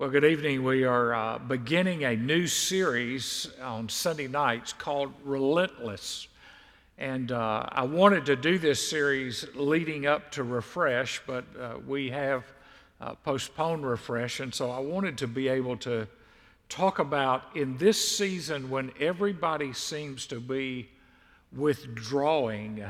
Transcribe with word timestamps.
Well, 0.00 0.08
good 0.08 0.24
evening. 0.24 0.64
We 0.64 0.84
are 0.84 1.12
uh, 1.12 1.38
beginning 1.40 2.04
a 2.04 2.16
new 2.16 2.46
series 2.46 3.50
on 3.62 3.90
Sunday 3.90 4.28
nights 4.28 4.72
called 4.72 5.12
Relentless. 5.24 6.26
And 6.96 7.30
uh, 7.30 7.66
I 7.68 7.82
wanted 7.82 8.24
to 8.24 8.34
do 8.34 8.58
this 8.58 8.88
series 8.88 9.44
leading 9.54 10.06
up 10.06 10.32
to 10.32 10.42
Refresh, 10.42 11.20
but 11.26 11.44
uh, 11.60 11.74
we 11.86 12.08
have 12.08 12.44
uh, 12.98 13.14
postponed 13.16 13.84
Refresh. 13.84 14.40
And 14.40 14.54
so 14.54 14.70
I 14.70 14.78
wanted 14.78 15.18
to 15.18 15.26
be 15.26 15.48
able 15.48 15.76
to 15.76 16.08
talk 16.70 16.98
about 16.98 17.54
in 17.54 17.76
this 17.76 18.02
season 18.02 18.70
when 18.70 18.92
everybody 18.98 19.74
seems 19.74 20.24
to 20.28 20.40
be 20.40 20.88
withdrawing, 21.54 22.82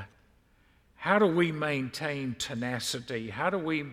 how 0.94 1.18
do 1.18 1.26
we 1.26 1.50
maintain 1.50 2.36
tenacity? 2.38 3.30
How 3.30 3.50
do 3.50 3.58
we 3.58 3.86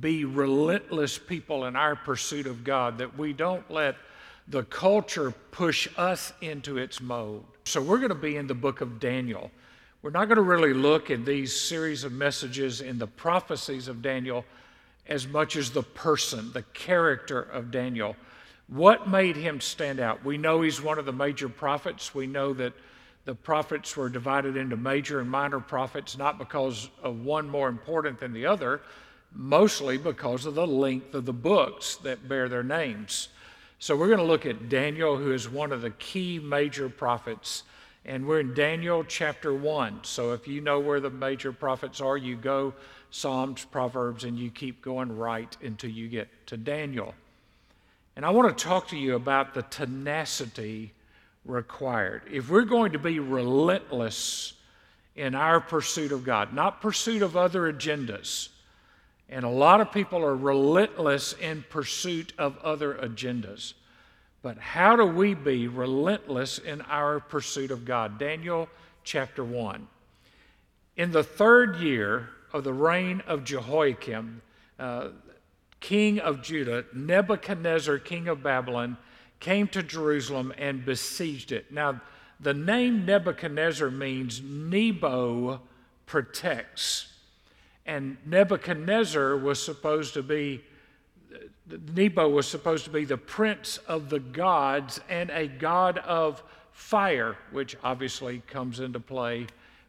be 0.00 0.24
relentless 0.24 1.18
people 1.18 1.64
in 1.64 1.76
our 1.76 1.96
pursuit 1.96 2.46
of 2.46 2.64
God, 2.64 2.98
that 2.98 3.16
we 3.16 3.32
don't 3.32 3.68
let 3.70 3.96
the 4.46 4.64
culture 4.64 5.30
push 5.50 5.88
us 5.96 6.32
into 6.40 6.78
its 6.78 7.00
mode. 7.00 7.44
So, 7.64 7.82
we're 7.82 7.98
going 7.98 8.08
to 8.08 8.14
be 8.14 8.36
in 8.36 8.46
the 8.46 8.54
book 8.54 8.80
of 8.80 8.98
Daniel. 9.00 9.50
We're 10.00 10.10
not 10.10 10.26
going 10.26 10.36
to 10.36 10.42
really 10.42 10.72
look 10.72 11.10
in 11.10 11.24
these 11.24 11.58
series 11.58 12.04
of 12.04 12.12
messages 12.12 12.80
in 12.80 12.98
the 12.98 13.06
prophecies 13.06 13.88
of 13.88 14.00
Daniel 14.00 14.44
as 15.08 15.26
much 15.26 15.56
as 15.56 15.70
the 15.70 15.82
person, 15.82 16.52
the 16.52 16.62
character 16.62 17.40
of 17.40 17.70
Daniel. 17.70 18.14
What 18.68 19.08
made 19.08 19.36
him 19.36 19.60
stand 19.60 19.98
out? 19.98 20.24
We 20.24 20.36
know 20.36 20.62
he's 20.62 20.80
one 20.80 20.98
of 20.98 21.06
the 21.06 21.12
major 21.12 21.48
prophets. 21.48 22.14
We 22.14 22.26
know 22.26 22.52
that 22.54 22.74
the 23.24 23.34
prophets 23.34 23.96
were 23.96 24.08
divided 24.08 24.56
into 24.56 24.76
major 24.76 25.20
and 25.20 25.30
minor 25.30 25.60
prophets, 25.60 26.16
not 26.16 26.38
because 26.38 26.88
of 27.02 27.24
one 27.24 27.48
more 27.48 27.68
important 27.68 28.20
than 28.20 28.32
the 28.32 28.46
other, 28.46 28.80
mostly 29.32 29.98
because 29.98 30.46
of 30.46 30.54
the 30.54 30.66
length 30.66 31.14
of 31.14 31.26
the 31.26 31.32
books 31.32 31.96
that 31.96 32.28
bear 32.28 32.48
their 32.48 32.62
names. 32.62 33.28
So 33.78 33.96
we're 33.96 34.08
going 34.08 34.18
to 34.18 34.24
look 34.24 34.46
at 34.46 34.68
Daniel, 34.68 35.16
who 35.16 35.32
is 35.32 35.48
one 35.48 35.70
of 35.72 35.82
the 35.82 35.90
key 35.90 36.38
major 36.38 36.88
prophets. 36.88 37.62
And 38.04 38.26
we're 38.26 38.40
in 38.40 38.54
Daniel 38.54 39.04
chapter 39.04 39.54
1. 39.54 40.00
So 40.02 40.32
if 40.32 40.48
you 40.48 40.60
know 40.60 40.80
where 40.80 40.98
the 40.98 41.10
major 41.10 41.52
prophets 41.52 42.00
are, 42.00 42.16
you 42.16 42.36
go 42.36 42.74
Psalms, 43.10 43.64
Proverbs, 43.64 44.24
and 44.24 44.38
you 44.38 44.50
keep 44.50 44.82
going 44.82 45.16
right 45.16 45.56
until 45.62 45.90
you 45.90 46.08
get 46.08 46.28
to 46.48 46.56
Daniel. 46.56 47.14
And 48.16 48.26
I 48.26 48.30
want 48.30 48.56
to 48.56 48.64
talk 48.64 48.88
to 48.88 48.96
you 48.96 49.14
about 49.14 49.54
the 49.54 49.62
tenacity 49.62 50.92
required. 51.44 52.22
If 52.30 52.50
we're 52.50 52.62
going 52.62 52.92
to 52.92 52.98
be 52.98 53.20
relentless 53.20 54.54
in 55.14 55.34
our 55.34 55.60
pursuit 55.60 56.12
of 56.12 56.24
God, 56.24 56.52
not 56.52 56.80
pursuit 56.80 57.22
of 57.22 57.36
other 57.36 57.72
agendas, 57.72 58.48
and 59.28 59.44
a 59.44 59.48
lot 59.48 59.80
of 59.80 59.92
people 59.92 60.24
are 60.24 60.36
relentless 60.36 61.34
in 61.34 61.64
pursuit 61.68 62.32
of 62.38 62.56
other 62.58 62.94
agendas. 62.94 63.74
But 64.42 64.58
how 64.58 64.96
do 64.96 65.04
we 65.04 65.34
be 65.34 65.68
relentless 65.68 66.58
in 66.58 66.80
our 66.82 67.20
pursuit 67.20 67.70
of 67.70 67.84
God? 67.84 68.18
Daniel 68.18 68.68
chapter 69.04 69.44
1. 69.44 69.86
In 70.96 71.12
the 71.12 71.24
third 71.24 71.76
year 71.76 72.30
of 72.52 72.64
the 72.64 72.72
reign 72.72 73.22
of 73.26 73.44
Jehoiakim, 73.44 74.40
uh, 74.78 75.08
king 75.80 76.18
of 76.18 76.42
Judah, 76.42 76.84
Nebuchadnezzar, 76.94 77.98
king 77.98 78.28
of 78.28 78.42
Babylon, 78.42 78.96
came 79.40 79.68
to 79.68 79.82
Jerusalem 79.82 80.52
and 80.56 80.84
besieged 80.84 81.52
it. 81.52 81.70
Now, 81.70 82.00
the 82.40 82.54
name 82.54 83.04
Nebuchadnezzar 83.04 83.90
means 83.90 84.40
Nebo 84.42 85.60
protects. 86.06 87.12
And 87.88 88.18
Nebuchadnezzar 88.26 89.38
was 89.38 89.60
supposed 89.60 90.12
to 90.12 90.22
be, 90.22 90.62
Nebo 91.94 92.28
was 92.28 92.46
supposed 92.46 92.84
to 92.84 92.90
be 92.90 93.06
the 93.06 93.16
prince 93.16 93.78
of 93.88 94.10
the 94.10 94.20
gods 94.20 95.00
and 95.08 95.30
a 95.30 95.48
god 95.48 95.96
of 95.98 96.42
fire, 96.70 97.38
which 97.50 97.76
obviously 97.82 98.42
comes 98.46 98.80
into 98.80 99.00
play 99.00 99.46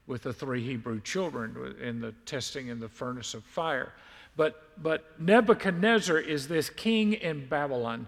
with 0.07 0.23
the 0.23 0.31
three 0.31 0.63
Hebrew 0.63 1.01
children 1.01 1.75
in 1.81 1.99
the 1.99 2.13
testing 2.25 2.69
in 2.69 2.79
the 2.79 2.87
furnace 2.87 3.33
of 3.33 3.43
fire. 3.43 3.91
But, 4.37 4.81
but 4.81 5.19
Nebuchadnezzar 5.19 6.19
is 6.19 6.47
this 6.47 6.69
king 6.69 7.13
in 7.13 7.47
Babylon, 7.47 8.07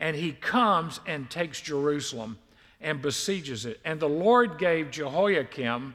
and 0.00 0.16
he 0.16 0.32
comes 0.32 1.00
and 1.06 1.28
takes 1.28 1.60
Jerusalem 1.60 2.38
and 2.80 3.02
besieges 3.02 3.66
it. 3.66 3.78
And 3.84 4.00
the 4.00 4.08
Lord 4.08 4.58
gave 4.58 4.90
Jehoiakim 4.90 5.94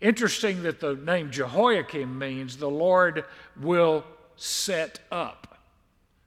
Interesting 0.00 0.62
that 0.62 0.80
the 0.80 0.94
name 0.94 1.30
Jehoiakim 1.30 2.18
means 2.18 2.56
the 2.56 2.70
Lord 2.70 3.24
will 3.60 4.04
set 4.36 5.00
up. 5.10 5.58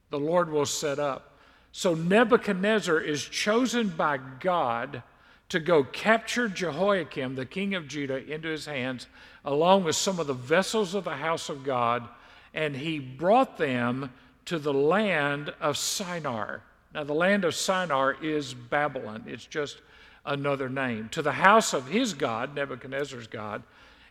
The 0.09 0.19
Lord 0.19 0.51
will 0.51 0.65
set 0.65 0.99
up. 0.99 1.37
So 1.71 1.95
Nebuchadnezzar 1.95 2.99
is 2.99 3.23
chosen 3.23 3.87
by 3.89 4.19
God 4.39 5.03
to 5.47 5.59
go 5.59 5.83
capture 5.83 6.49
Jehoiakim, 6.49 7.35
the 7.35 7.45
king 7.45 7.75
of 7.75 7.87
Judah, 7.87 8.25
into 8.25 8.49
his 8.49 8.65
hands, 8.65 9.07
along 9.45 9.83
with 9.85 9.95
some 9.95 10.19
of 10.19 10.27
the 10.27 10.33
vessels 10.33 10.93
of 10.93 11.05
the 11.05 11.15
house 11.15 11.49
of 11.49 11.63
God, 11.63 12.07
and 12.53 12.75
he 12.75 12.99
brought 12.99 13.57
them 13.57 14.11
to 14.45 14.59
the 14.59 14.73
land 14.73 15.53
of 15.61 15.77
Shinar. 15.77 16.61
Now, 16.93 17.05
the 17.05 17.13
land 17.13 17.45
of 17.45 17.53
Shinar 17.53 18.17
is 18.21 18.53
Babylon. 18.53 19.23
It's 19.27 19.45
just 19.45 19.81
another 20.25 20.69
name, 20.69 21.09
to 21.09 21.21
the 21.21 21.31
house 21.31 21.73
of 21.73 21.87
his 21.87 22.13
God, 22.13 22.55
Nebuchadnezzar's 22.55 23.27
God, 23.27 23.63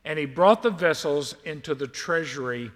and 0.05 0.19
he 0.19 0.27
brought 0.27 0.63
the 0.63 0.71
vessels 0.71 1.35
into 1.45 1.75
the 1.75 1.87
treasury 1.87 2.71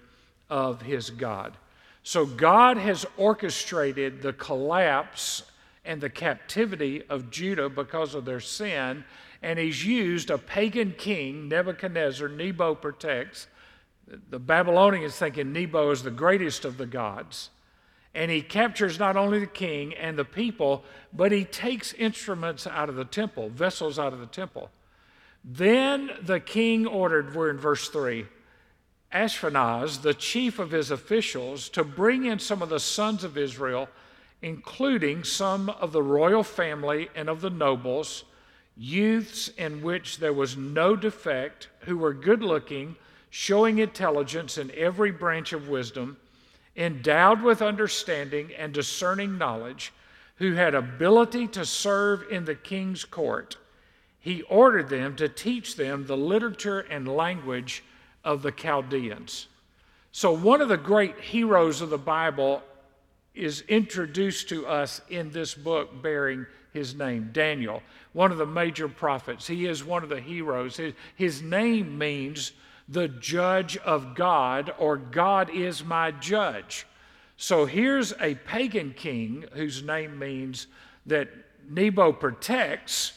of 0.50 0.82
his 0.82 1.10
God. 1.10 1.56
So 2.02 2.26
God 2.26 2.76
has 2.76 3.06
orchestrated 3.16 4.22
the 4.22 4.34
collapse 4.34 5.42
and 5.84 6.00
the 6.00 6.10
captivity 6.10 7.02
of 7.08 7.30
Judah 7.30 7.68
because 7.68 8.14
of 8.14 8.24
their 8.24 8.40
sin, 8.40 9.04
and 9.42 9.58
he's 9.58 9.84
used 9.84 10.30
a 10.30 10.38
pagan 10.38 10.94
king, 10.96 11.48
Nebuchadnezzar, 11.48 12.28
Nebo 12.28 12.74
protects. 12.74 13.46
The 14.06 14.38
Babylonians 14.38 15.16
thinking 15.16 15.52
Nebo 15.52 15.90
is 15.90 16.02
the 16.02 16.10
greatest 16.10 16.64
of 16.64 16.76
the 16.76 16.86
gods 16.86 17.50
and 18.14 18.30
he 18.30 18.42
captures 18.42 18.98
not 18.98 19.16
only 19.16 19.40
the 19.40 19.46
king 19.46 19.92
and 19.94 20.16
the 20.16 20.24
people, 20.24 20.84
but 21.12 21.32
he 21.32 21.44
takes 21.44 21.92
instruments 21.94 22.66
out 22.66 22.88
of 22.88 22.94
the 22.94 23.04
temple, 23.04 23.48
vessels 23.48 23.98
out 23.98 24.12
of 24.12 24.20
the 24.20 24.26
temple. 24.26 24.70
Then 25.44 26.10
the 26.22 26.40
king 26.40 26.86
ordered, 26.86 27.34
we're 27.34 27.50
in 27.50 27.58
verse 27.58 27.88
3, 27.88 28.26
Ashpenaz, 29.12 30.02
the 30.02 30.14
chief 30.14 30.58
of 30.58 30.70
his 30.70 30.90
officials, 30.90 31.68
to 31.70 31.84
bring 31.84 32.24
in 32.24 32.38
some 32.38 32.62
of 32.62 32.68
the 32.68 32.80
sons 32.80 33.24
of 33.24 33.36
Israel, 33.36 33.88
including 34.42 35.24
some 35.24 35.68
of 35.68 35.92
the 35.92 36.02
royal 36.02 36.42
family 36.42 37.08
and 37.14 37.28
of 37.28 37.40
the 37.40 37.50
nobles, 37.50 38.24
youths 38.76 39.48
in 39.56 39.82
which 39.82 40.18
there 40.18 40.32
was 40.32 40.56
no 40.56 40.96
defect, 40.96 41.68
who 41.80 41.98
were 41.98 42.12
good 42.12 42.42
looking, 42.42 42.96
showing 43.30 43.78
intelligence 43.78 44.58
in 44.58 44.70
every 44.76 45.10
branch 45.10 45.52
of 45.52 45.68
wisdom 45.68 46.16
endowed 46.76 47.42
with 47.42 47.62
understanding 47.62 48.50
and 48.58 48.72
discerning 48.72 49.38
knowledge, 49.38 49.92
who 50.36 50.54
had 50.54 50.74
ability 50.74 51.46
to 51.46 51.64
serve 51.64 52.24
in 52.30 52.44
the 52.44 52.54
king's 52.54 53.04
court, 53.04 53.56
he 54.18 54.42
ordered 54.42 54.88
them 54.88 55.14
to 55.16 55.28
teach 55.28 55.76
them 55.76 56.06
the 56.06 56.16
literature 56.16 56.80
and 56.80 57.06
language 57.06 57.84
of 58.24 58.42
the 58.42 58.50
Chaldeans. 58.50 59.46
So, 60.12 60.32
one 60.32 60.60
of 60.60 60.68
the 60.68 60.76
great 60.76 61.18
heroes 61.20 61.80
of 61.80 61.90
the 61.90 61.98
Bible 61.98 62.62
is 63.34 63.62
introduced 63.62 64.48
to 64.48 64.66
us 64.66 65.00
in 65.08 65.30
this 65.30 65.54
book 65.54 66.02
bearing 66.02 66.46
his 66.72 66.94
name, 66.94 67.30
Daniel, 67.32 67.82
one 68.12 68.32
of 68.32 68.38
the 68.38 68.46
major 68.46 68.88
prophets. 68.88 69.46
He 69.46 69.66
is 69.66 69.84
one 69.84 70.02
of 70.02 70.08
the 70.08 70.20
heroes. 70.20 70.80
His, 71.16 71.42
name 71.42 71.98
means 71.98 72.52
the 72.88 73.08
judge 73.08 73.76
of 73.78 74.14
God, 74.14 74.72
or 74.78 74.96
God 74.96 75.50
is 75.50 75.84
my 75.84 76.10
judge. 76.10 76.86
So 77.36 77.64
here's 77.66 78.12
a 78.20 78.34
pagan 78.34 78.94
king 78.94 79.44
whose 79.52 79.82
name 79.82 80.18
means 80.18 80.66
that 81.06 81.28
Nebo 81.68 82.12
protects, 82.12 83.12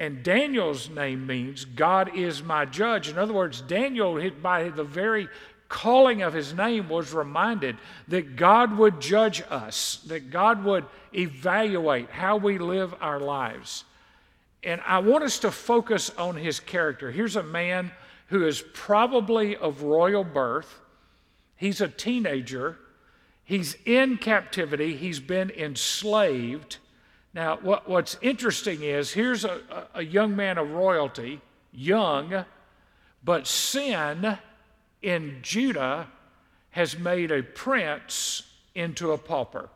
and 0.00 0.22
Daniel's 0.22 0.90
name 0.90 1.26
means 1.26 1.64
God 1.64 2.16
is 2.16 2.42
my 2.42 2.64
judge. 2.64 3.08
In 3.08 3.16
other 3.16 3.32
words, 3.32 3.60
Daniel, 3.60 4.30
by 4.42 4.68
the 4.70 4.84
very 4.84 5.28
calling 5.68 6.22
of 6.22 6.34
his 6.34 6.52
name, 6.52 6.88
was 6.88 7.12
reminded 7.12 7.76
that 8.08 8.36
God 8.36 8.76
would 8.76 9.00
judge 9.00 9.42
us, 9.48 10.04
that 10.08 10.30
God 10.30 10.64
would 10.64 10.84
evaluate 11.14 12.10
how 12.10 12.36
we 12.36 12.58
live 12.58 12.94
our 13.00 13.20
lives. 13.20 13.84
And 14.62 14.80
I 14.86 14.98
want 14.98 15.24
us 15.24 15.38
to 15.40 15.50
focus 15.50 16.10
on 16.10 16.36
his 16.36 16.58
character. 16.58 17.10
Here's 17.10 17.36
a 17.36 17.42
man 17.42 17.92
who 18.28 18.46
is 18.46 18.62
probably 18.72 19.56
of 19.56 19.82
royal 19.82 20.24
birth. 20.24 20.80
He's 21.56 21.80
a 21.80 21.88
teenager. 21.88 22.78
He's 23.44 23.76
in 23.84 24.16
captivity. 24.16 24.96
He's 24.96 25.20
been 25.20 25.50
enslaved. 25.50 26.78
Now, 27.34 27.58
what, 27.60 27.88
what's 27.88 28.16
interesting 28.22 28.82
is 28.82 29.12
here's 29.12 29.44
a, 29.44 29.88
a 29.94 30.02
young 30.02 30.36
man 30.36 30.56
of 30.56 30.70
royalty, 30.70 31.40
young, 31.72 32.44
but 33.22 33.46
sin 33.46 34.38
in 35.02 35.38
Judah 35.42 36.08
has 36.70 36.98
made 36.98 37.30
a 37.30 37.42
prince 37.42 38.42
into 38.74 39.12
a 39.12 39.18
pauper. 39.18 39.68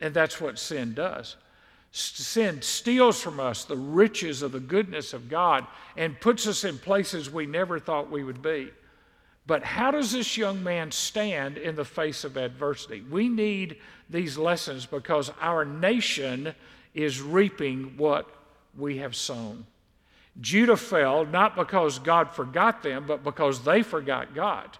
And 0.00 0.14
that's 0.14 0.40
what 0.40 0.58
sin 0.58 0.94
does. 0.94 1.36
Sin 1.92 2.62
steals 2.62 3.20
from 3.20 3.40
us 3.40 3.64
the 3.64 3.76
riches 3.76 4.42
of 4.42 4.52
the 4.52 4.60
goodness 4.60 5.12
of 5.12 5.28
God 5.28 5.66
and 5.96 6.20
puts 6.20 6.46
us 6.46 6.64
in 6.64 6.78
places 6.78 7.30
we 7.30 7.46
never 7.46 7.78
thought 7.80 8.10
we 8.10 8.22
would 8.22 8.42
be. 8.42 8.70
But 9.46 9.64
how 9.64 9.90
does 9.90 10.12
this 10.12 10.36
young 10.36 10.62
man 10.62 10.92
stand 10.92 11.58
in 11.58 11.74
the 11.74 11.84
face 11.84 12.22
of 12.22 12.36
adversity? 12.36 13.00
We 13.00 13.28
need 13.28 13.78
these 14.08 14.38
lessons 14.38 14.86
because 14.86 15.32
our 15.40 15.64
nation 15.64 16.54
is 16.94 17.20
reaping 17.20 17.96
what 17.96 18.28
we 18.76 18.98
have 18.98 19.16
sown. 19.16 19.66
Judah 20.40 20.76
fell 20.76 21.26
not 21.26 21.56
because 21.56 21.98
God 21.98 22.30
forgot 22.30 22.84
them, 22.84 23.04
but 23.06 23.24
because 23.24 23.64
they 23.64 23.82
forgot 23.82 24.34
God. 24.34 24.78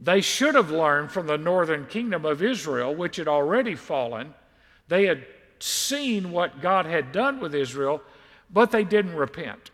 They 0.00 0.22
should 0.22 0.56
have 0.56 0.70
learned 0.70 1.12
from 1.12 1.28
the 1.28 1.38
northern 1.38 1.86
kingdom 1.86 2.24
of 2.24 2.42
Israel, 2.42 2.94
which 2.94 3.16
had 3.16 3.28
already 3.28 3.76
fallen. 3.76 4.34
They 4.88 5.04
had 5.04 5.24
seen 5.62 6.30
what 6.30 6.60
God 6.60 6.86
had 6.86 7.12
done 7.12 7.40
with 7.40 7.54
Israel, 7.54 8.02
but 8.50 8.70
they 8.70 8.84
didn't 8.84 9.14
repent. 9.14 9.70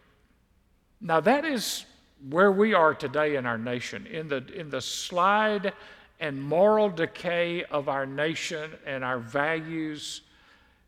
Now, 1.00 1.20
that 1.20 1.44
is 1.44 1.84
where 2.28 2.50
we 2.50 2.74
are 2.74 2.94
today 2.94 3.36
in 3.36 3.46
our 3.46 3.58
nation, 3.58 4.06
in 4.06 4.28
the, 4.28 4.44
in 4.54 4.70
the 4.70 4.80
slide 4.80 5.72
and 6.18 6.42
moral 6.42 6.88
decay 6.88 7.64
of 7.64 7.88
our 7.88 8.06
nation 8.06 8.70
and 8.86 9.04
our 9.04 9.18
values. 9.18 10.22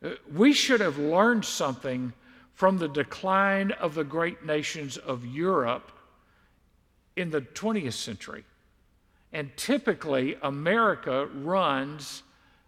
Uh, 0.02 0.10
we 0.34 0.52
should 0.52 0.80
have 0.80 0.98
learned 0.98 1.44
something 1.44 2.12
from 2.54 2.78
the 2.78 2.88
decline 2.88 3.70
of 3.72 3.94
the 3.94 4.04
great 4.04 4.44
nations 4.44 4.96
of 4.96 5.24
Europe 5.26 5.92
in 7.16 7.30
the 7.30 7.40
20th 7.40 7.92
century. 7.92 8.44
And 9.32 9.54
typically, 9.56 10.36
America 10.42 11.26
runs 11.26 12.22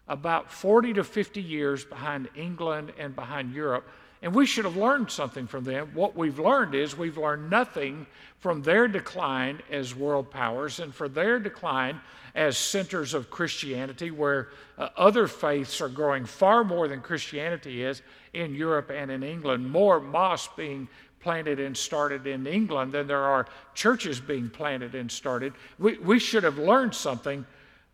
about 0.07 0.51
40 0.51 0.93
to 0.93 1.03
50 1.03 1.41
years 1.41 1.85
behind 1.85 2.29
England 2.35 2.93
and 2.97 3.15
behind 3.15 3.53
Europe. 3.53 3.87
And 4.23 4.35
we 4.35 4.45
should 4.45 4.65
have 4.65 4.77
learned 4.77 5.09
something 5.09 5.47
from 5.47 5.63
them. 5.63 5.89
What 5.93 6.15
we've 6.15 6.37
learned 6.37 6.75
is 6.75 6.95
we've 6.95 7.17
learned 7.17 7.49
nothing 7.49 8.05
from 8.37 8.61
their 8.61 8.87
decline 8.87 9.61
as 9.71 9.95
world 9.95 10.29
powers 10.29 10.79
and 10.79 10.93
for 10.93 11.09
their 11.09 11.39
decline 11.39 11.99
as 12.35 12.57
centers 12.57 13.13
of 13.13 13.29
Christianity, 13.29 14.11
where 14.11 14.49
uh, 14.77 14.89
other 14.95 15.27
faiths 15.27 15.81
are 15.81 15.89
growing 15.89 16.25
far 16.25 16.63
more 16.63 16.87
than 16.87 17.01
Christianity 17.01 17.83
is 17.83 18.03
in 18.33 18.53
Europe 18.53 18.91
and 18.93 19.09
in 19.09 19.23
England. 19.23 19.69
More 19.69 19.99
mosques 19.99 20.53
being 20.55 20.87
planted 21.19 21.59
and 21.59 21.75
started 21.75 22.25
in 22.27 22.47
England 22.47 22.91
than 22.93 23.07
there 23.07 23.23
are 23.23 23.47
churches 23.73 24.19
being 24.19 24.49
planted 24.49 24.95
and 24.95 25.11
started. 25.11 25.53
We, 25.79 25.97
we 25.97 26.19
should 26.19 26.43
have 26.43 26.57
learned 26.57 26.95
something, 26.95 27.45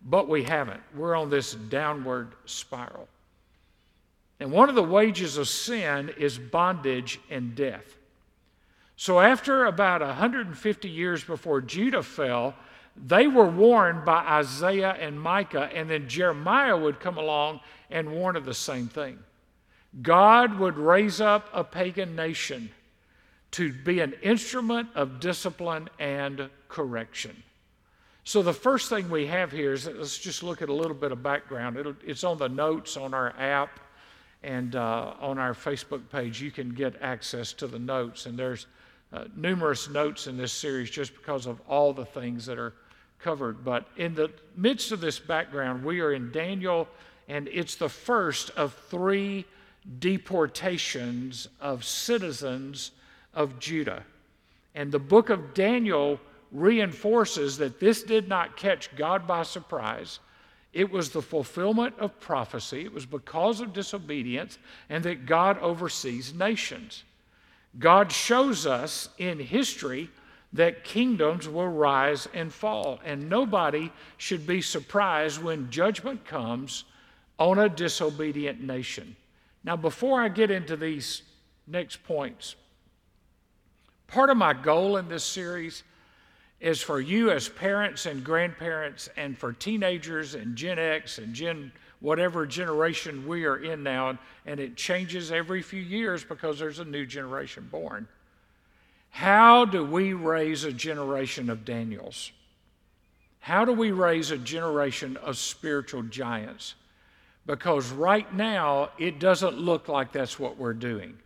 but 0.09 0.29
we 0.29 0.43
haven't. 0.43 0.81
We're 0.95 1.15
on 1.15 1.29
this 1.29 1.53
downward 1.53 2.29
spiral. 2.45 3.07
And 4.39 4.51
one 4.51 4.69
of 4.69 4.75
the 4.75 4.83
wages 4.83 5.37
of 5.37 5.49
sin 5.49 6.11
is 6.17 6.37
bondage 6.37 7.19
and 7.29 7.55
death. 7.55 7.95
So, 8.95 9.19
after 9.19 9.65
about 9.65 10.01
150 10.01 10.89
years 10.89 11.23
before 11.23 11.61
Judah 11.61 12.01
fell, 12.01 12.55
they 12.95 13.27
were 13.27 13.47
warned 13.47 14.05
by 14.05 14.23
Isaiah 14.23 14.95
and 14.99 15.21
Micah, 15.21 15.69
and 15.73 15.89
then 15.89 16.07
Jeremiah 16.07 16.75
would 16.75 16.99
come 16.99 17.17
along 17.17 17.59
and 17.91 18.11
warn 18.11 18.35
of 18.35 18.45
the 18.45 18.55
same 18.55 18.87
thing. 18.87 19.19
God 20.01 20.57
would 20.57 20.77
raise 20.77 21.21
up 21.21 21.49
a 21.53 21.63
pagan 21.63 22.15
nation 22.15 22.71
to 23.51 23.71
be 23.71 23.99
an 23.99 24.13
instrument 24.21 24.89
of 24.95 25.19
discipline 25.19 25.89
and 25.99 26.49
correction. 26.67 27.43
So, 28.27 28.41
the 28.41 28.51
first 28.51 28.89
thing 28.89 29.09
we 29.09 29.25
have 29.27 29.53
here 29.53 29.71
is 29.71 29.87
let's 29.87 30.17
just 30.17 30.43
look 30.43 30.61
at 30.61 30.67
a 30.67 30.73
little 30.73 30.97
bit 30.97 31.13
of 31.13 31.23
background. 31.23 31.77
It'll, 31.77 31.95
it's 32.05 32.25
on 32.25 32.37
the 32.37 32.49
notes 32.49 32.97
on 32.97 33.13
our 33.13 33.33
app 33.39 33.79
and 34.43 34.75
uh, 34.75 35.13
on 35.21 35.37
our 35.37 35.53
Facebook 35.53 36.09
page. 36.09 36.41
You 36.41 36.51
can 36.51 36.73
get 36.73 37.01
access 37.01 37.53
to 37.53 37.67
the 37.67 37.79
notes, 37.79 38.25
and 38.25 38.37
there's 38.37 38.65
uh, 39.13 39.27
numerous 39.37 39.89
notes 39.89 40.27
in 40.27 40.35
this 40.35 40.51
series 40.51 40.89
just 40.89 41.15
because 41.15 41.45
of 41.45 41.61
all 41.69 41.93
the 41.93 42.03
things 42.03 42.45
that 42.47 42.59
are 42.59 42.73
covered. 43.17 43.63
But 43.63 43.87
in 43.95 44.13
the 44.13 44.29
midst 44.57 44.91
of 44.91 44.99
this 44.99 45.19
background, 45.19 45.85
we 45.85 46.01
are 46.01 46.11
in 46.11 46.29
Daniel, 46.33 46.89
and 47.29 47.47
it's 47.47 47.75
the 47.75 47.87
first 47.87 48.49
of 48.57 48.73
three 48.89 49.45
deportations 49.99 51.47
of 51.61 51.85
citizens 51.85 52.91
of 53.33 53.57
Judah. 53.57 54.03
And 54.75 54.91
the 54.91 54.99
book 54.99 55.29
of 55.29 55.53
Daniel 55.53 56.19
reinforces 56.51 57.57
that 57.57 57.79
this 57.79 58.03
did 58.03 58.27
not 58.27 58.57
catch 58.57 58.95
God 58.95 59.27
by 59.27 59.43
surprise. 59.43 60.19
It 60.73 60.91
was 60.91 61.09
the 61.09 61.21
fulfillment 61.21 61.95
of 61.99 62.19
prophecy. 62.19 62.83
It 62.83 62.93
was 62.93 63.05
because 63.05 63.61
of 63.61 63.73
disobedience, 63.73 64.57
and 64.89 65.03
that 65.03 65.25
God 65.25 65.57
oversees 65.59 66.33
nations. 66.33 67.03
God 67.79 68.11
shows 68.11 68.65
us 68.65 69.09
in 69.17 69.39
history 69.39 70.09
that 70.53 70.83
kingdoms 70.83 71.47
will 71.47 71.67
rise 71.67 72.27
and 72.33 72.51
fall, 72.51 72.99
and 73.03 73.29
nobody 73.29 73.91
should 74.17 74.47
be 74.47 74.61
surprised 74.61 75.41
when 75.41 75.69
judgment 75.69 76.25
comes 76.25 76.85
on 77.37 77.59
a 77.59 77.69
disobedient 77.69 78.61
nation. 78.61 79.15
Now, 79.63 79.75
before 79.75 80.21
I 80.21 80.29
get 80.29 80.49
into 80.49 80.77
these 80.77 81.23
next 81.67 82.03
points, 82.03 82.55
Part 84.07 84.29
of 84.29 84.37
my 84.37 84.53
goal 84.53 84.97
in 84.97 85.09
this 85.09 85.25
series 85.25 85.83
is 86.59 86.81
for 86.81 86.99
you 86.99 87.29
as 87.29 87.47
parents 87.47 88.05
and 88.05 88.23
grandparents 88.23 89.09
and 89.15 89.37
for 89.37 89.53
teenagers 89.53 90.33
and 90.35 90.55
Gen 90.55 90.79
X 90.79 91.17
and 91.17 91.33
Gen 91.33 91.71
whatever 91.99 92.45
generation 92.45 93.27
we 93.27 93.45
are 93.45 93.57
in 93.57 93.83
now, 93.83 94.17
and 94.45 94.59
it 94.59 94.75
changes 94.75 95.31
every 95.31 95.61
few 95.61 95.81
years 95.81 96.23
because 96.23 96.59
there's 96.59 96.79
a 96.79 96.85
new 96.85 97.05
generation 97.05 97.67
born. 97.71 98.07
How 99.09 99.65
do 99.65 99.83
we 99.83 100.13
raise 100.13 100.63
a 100.63 100.71
generation 100.71 101.49
of 101.49 101.65
Daniels? 101.65 102.31
How 103.39 103.65
do 103.65 103.71
we 103.71 103.91
raise 103.91 104.29
a 104.31 104.37
generation 104.37 105.17
of 105.17 105.37
spiritual 105.37 106.03
giants? 106.03 106.75
Because 107.45 107.89
right 107.91 108.31
now, 108.33 108.89
it 108.99 109.19
doesn't 109.19 109.57
look 109.57 109.87
like 109.87 110.11
that's 110.11 110.37
what 110.37 110.57
we're 110.57 110.73
doing. 110.73 111.17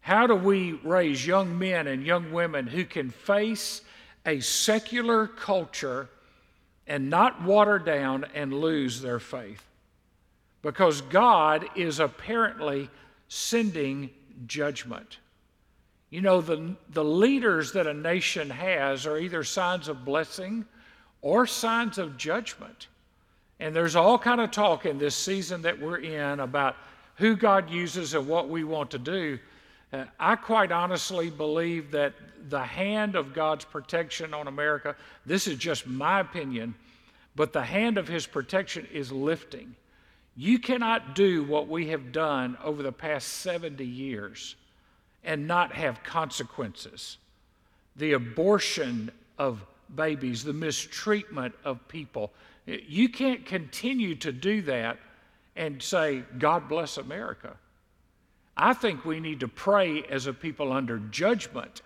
How 0.00 0.26
do 0.26 0.34
we 0.34 0.72
raise 0.82 1.26
young 1.26 1.58
men 1.58 1.86
and 1.86 2.04
young 2.04 2.32
women 2.32 2.66
who 2.66 2.84
can 2.84 3.10
face 3.10 3.82
a 4.26 4.40
secular 4.40 5.26
culture 5.26 6.08
and 6.86 7.10
not 7.10 7.42
water 7.42 7.78
down 7.78 8.26
and 8.34 8.52
lose 8.54 9.00
their 9.00 9.18
faith? 9.18 9.64
Because 10.62 11.00
God 11.02 11.66
is 11.76 12.00
apparently 12.00 12.90
sending 13.28 14.10
judgment. 14.46 15.18
You 16.10 16.20
know, 16.20 16.40
the, 16.40 16.74
the 16.90 17.04
leaders 17.04 17.72
that 17.72 17.86
a 17.86 17.94
nation 17.94 18.50
has 18.50 19.06
are 19.06 19.16
either 19.18 19.44
signs 19.44 19.88
of 19.88 20.04
blessing 20.04 20.66
or 21.22 21.46
signs 21.46 21.98
of 21.98 22.16
judgment. 22.16 22.88
And 23.60 23.76
there's 23.76 23.94
all 23.94 24.18
kind 24.18 24.40
of 24.40 24.50
talk 24.50 24.86
in 24.86 24.98
this 24.98 25.14
season 25.14 25.62
that 25.62 25.78
we're 25.78 25.98
in 25.98 26.40
about 26.40 26.76
who 27.16 27.36
God 27.36 27.70
uses 27.70 28.14
and 28.14 28.26
what 28.26 28.48
we 28.48 28.64
want 28.64 28.90
to 28.90 28.98
do. 28.98 29.38
I 30.18 30.36
quite 30.36 30.70
honestly 30.70 31.30
believe 31.30 31.90
that 31.90 32.14
the 32.48 32.62
hand 32.62 33.16
of 33.16 33.34
God's 33.34 33.64
protection 33.64 34.32
on 34.32 34.46
America, 34.46 34.94
this 35.26 35.46
is 35.46 35.58
just 35.58 35.86
my 35.86 36.20
opinion, 36.20 36.74
but 37.34 37.52
the 37.52 37.62
hand 37.62 37.98
of 37.98 38.06
His 38.08 38.26
protection 38.26 38.86
is 38.92 39.10
lifting. 39.10 39.74
You 40.36 40.58
cannot 40.58 41.14
do 41.14 41.42
what 41.44 41.68
we 41.68 41.88
have 41.88 42.12
done 42.12 42.56
over 42.62 42.82
the 42.82 42.92
past 42.92 43.28
70 43.28 43.84
years 43.84 44.54
and 45.24 45.46
not 45.46 45.72
have 45.72 46.02
consequences. 46.02 47.18
The 47.96 48.12
abortion 48.12 49.10
of 49.38 49.64
babies, 49.94 50.44
the 50.44 50.52
mistreatment 50.52 51.54
of 51.64 51.86
people. 51.88 52.32
You 52.66 53.08
can't 53.08 53.44
continue 53.44 54.14
to 54.16 54.32
do 54.32 54.62
that 54.62 54.98
and 55.56 55.82
say, 55.82 56.22
God 56.38 56.68
bless 56.68 56.96
America. 56.96 57.56
I 58.60 58.74
think 58.74 59.06
we 59.06 59.20
need 59.20 59.40
to 59.40 59.48
pray 59.48 60.02
as 60.10 60.26
a 60.26 60.34
people 60.34 60.70
under 60.70 60.98
judgment, 60.98 61.80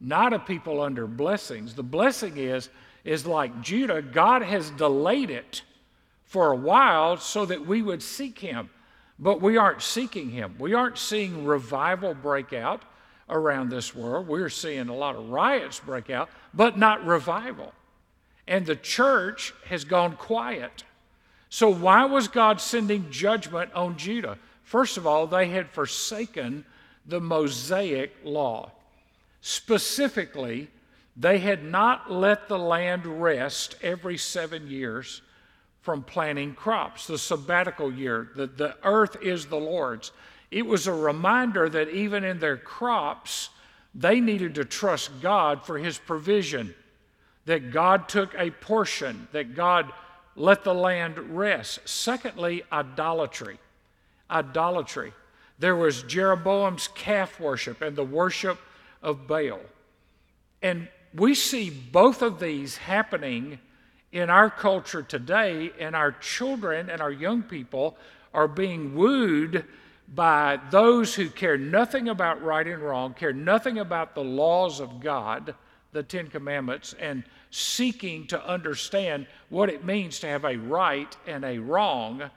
not 0.00 0.32
a 0.32 0.40
people 0.40 0.80
under 0.80 1.06
blessings. 1.06 1.76
The 1.76 1.84
blessing 1.84 2.36
is, 2.36 2.70
is 3.04 3.24
like 3.24 3.62
Judah, 3.62 4.02
God 4.02 4.42
has 4.42 4.70
delayed 4.70 5.30
it 5.30 5.62
for 6.24 6.52
a 6.52 6.56
while 6.56 7.18
so 7.18 7.46
that 7.46 7.64
we 7.64 7.82
would 7.82 8.02
seek 8.02 8.40
Him. 8.40 8.68
But 9.16 9.40
we 9.40 9.56
aren't 9.56 9.80
seeking 9.80 10.30
Him. 10.30 10.56
We 10.58 10.74
aren't 10.74 10.98
seeing 10.98 11.44
revival 11.44 12.14
break 12.14 12.52
out 12.52 12.82
around 13.30 13.68
this 13.68 13.94
world. 13.94 14.26
We're 14.26 14.48
seeing 14.48 14.88
a 14.88 14.96
lot 14.96 15.14
of 15.14 15.30
riots 15.30 15.78
break 15.78 16.10
out, 16.10 16.30
but 16.52 16.76
not 16.76 17.06
revival. 17.06 17.72
And 18.48 18.66
the 18.66 18.76
church 18.76 19.54
has 19.66 19.84
gone 19.84 20.16
quiet. 20.16 20.82
So, 21.48 21.72
why 21.72 22.06
was 22.06 22.26
God 22.26 22.60
sending 22.60 23.08
judgment 23.10 23.72
on 23.72 23.96
Judah? 23.96 24.36
First 24.68 24.98
of 24.98 25.06
all, 25.06 25.26
they 25.26 25.48
had 25.48 25.70
forsaken 25.70 26.66
the 27.06 27.22
Mosaic 27.22 28.14
law. 28.22 28.70
Specifically, 29.40 30.68
they 31.16 31.38
had 31.38 31.64
not 31.64 32.12
let 32.12 32.48
the 32.48 32.58
land 32.58 33.06
rest 33.06 33.76
every 33.80 34.18
seven 34.18 34.68
years 34.68 35.22
from 35.80 36.02
planting 36.02 36.54
crops, 36.54 37.06
the 37.06 37.16
sabbatical 37.16 37.90
year, 37.90 38.28
the, 38.36 38.46
the 38.46 38.76
earth 38.84 39.16
is 39.22 39.46
the 39.46 39.56
Lord's. 39.56 40.12
It 40.50 40.66
was 40.66 40.86
a 40.86 40.92
reminder 40.92 41.70
that 41.70 41.88
even 41.88 42.22
in 42.22 42.38
their 42.38 42.58
crops, 42.58 43.48
they 43.94 44.20
needed 44.20 44.54
to 44.56 44.66
trust 44.66 45.22
God 45.22 45.64
for 45.64 45.78
His 45.78 45.96
provision, 45.96 46.74
that 47.46 47.70
God 47.70 48.06
took 48.06 48.34
a 48.34 48.50
portion, 48.50 49.28
that 49.32 49.54
God 49.54 49.90
let 50.36 50.62
the 50.62 50.74
land 50.74 51.18
rest. 51.18 51.88
Secondly, 51.88 52.64
idolatry. 52.70 53.58
Idolatry. 54.30 55.12
There 55.58 55.76
was 55.76 56.02
Jeroboam's 56.04 56.88
calf 56.88 57.40
worship 57.40 57.82
and 57.82 57.96
the 57.96 58.04
worship 58.04 58.60
of 59.02 59.26
Baal. 59.26 59.60
And 60.62 60.88
we 61.14 61.34
see 61.34 61.70
both 61.70 62.22
of 62.22 62.38
these 62.38 62.76
happening 62.76 63.58
in 64.12 64.30
our 64.30 64.48
culture 64.48 65.02
today, 65.02 65.70
and 65.78 65.94
our 65.94 66.12
children 66.12 66.88
and 66.88 67.02
our 67.02 67.10
young 67.10 67.42
people 67.42 67.96
are 68.32 68.48
being 68.48 68.94
wooed 68.94 69.64
by 70.14 70.58
those 70.70 71.14
who 71.14 71.28
care 71.28 71.58
nothing 71.58 72.08
about 72.08 72.42
right 72.42 72.66
and 72.66 72.82
wrong, 72.82 73.12
care 73.12 73.34
nothing 73.34 73.78
about 73.78 74.14
the 74.14 74.24
laws 74.24 74.80
of 74.80 75.00
God, 75.00 75.54
the 75.92 76.02
Ten 76.02 76.28
Commandments, 76.28 76.94
and 76.98 77.22
seeking 77.50 78.26
to 78.28 78.46
understand 78.46 79.26
what 79.50 79.68
it 79.68 79.84
means 79.84 80.20
to 80.20 80.26
have 80.26 80.44
a 80.44 80.56
right 80.56 81.14
and 81.26 81.44
a 81.44 81.58
wrong, 81.58 82.30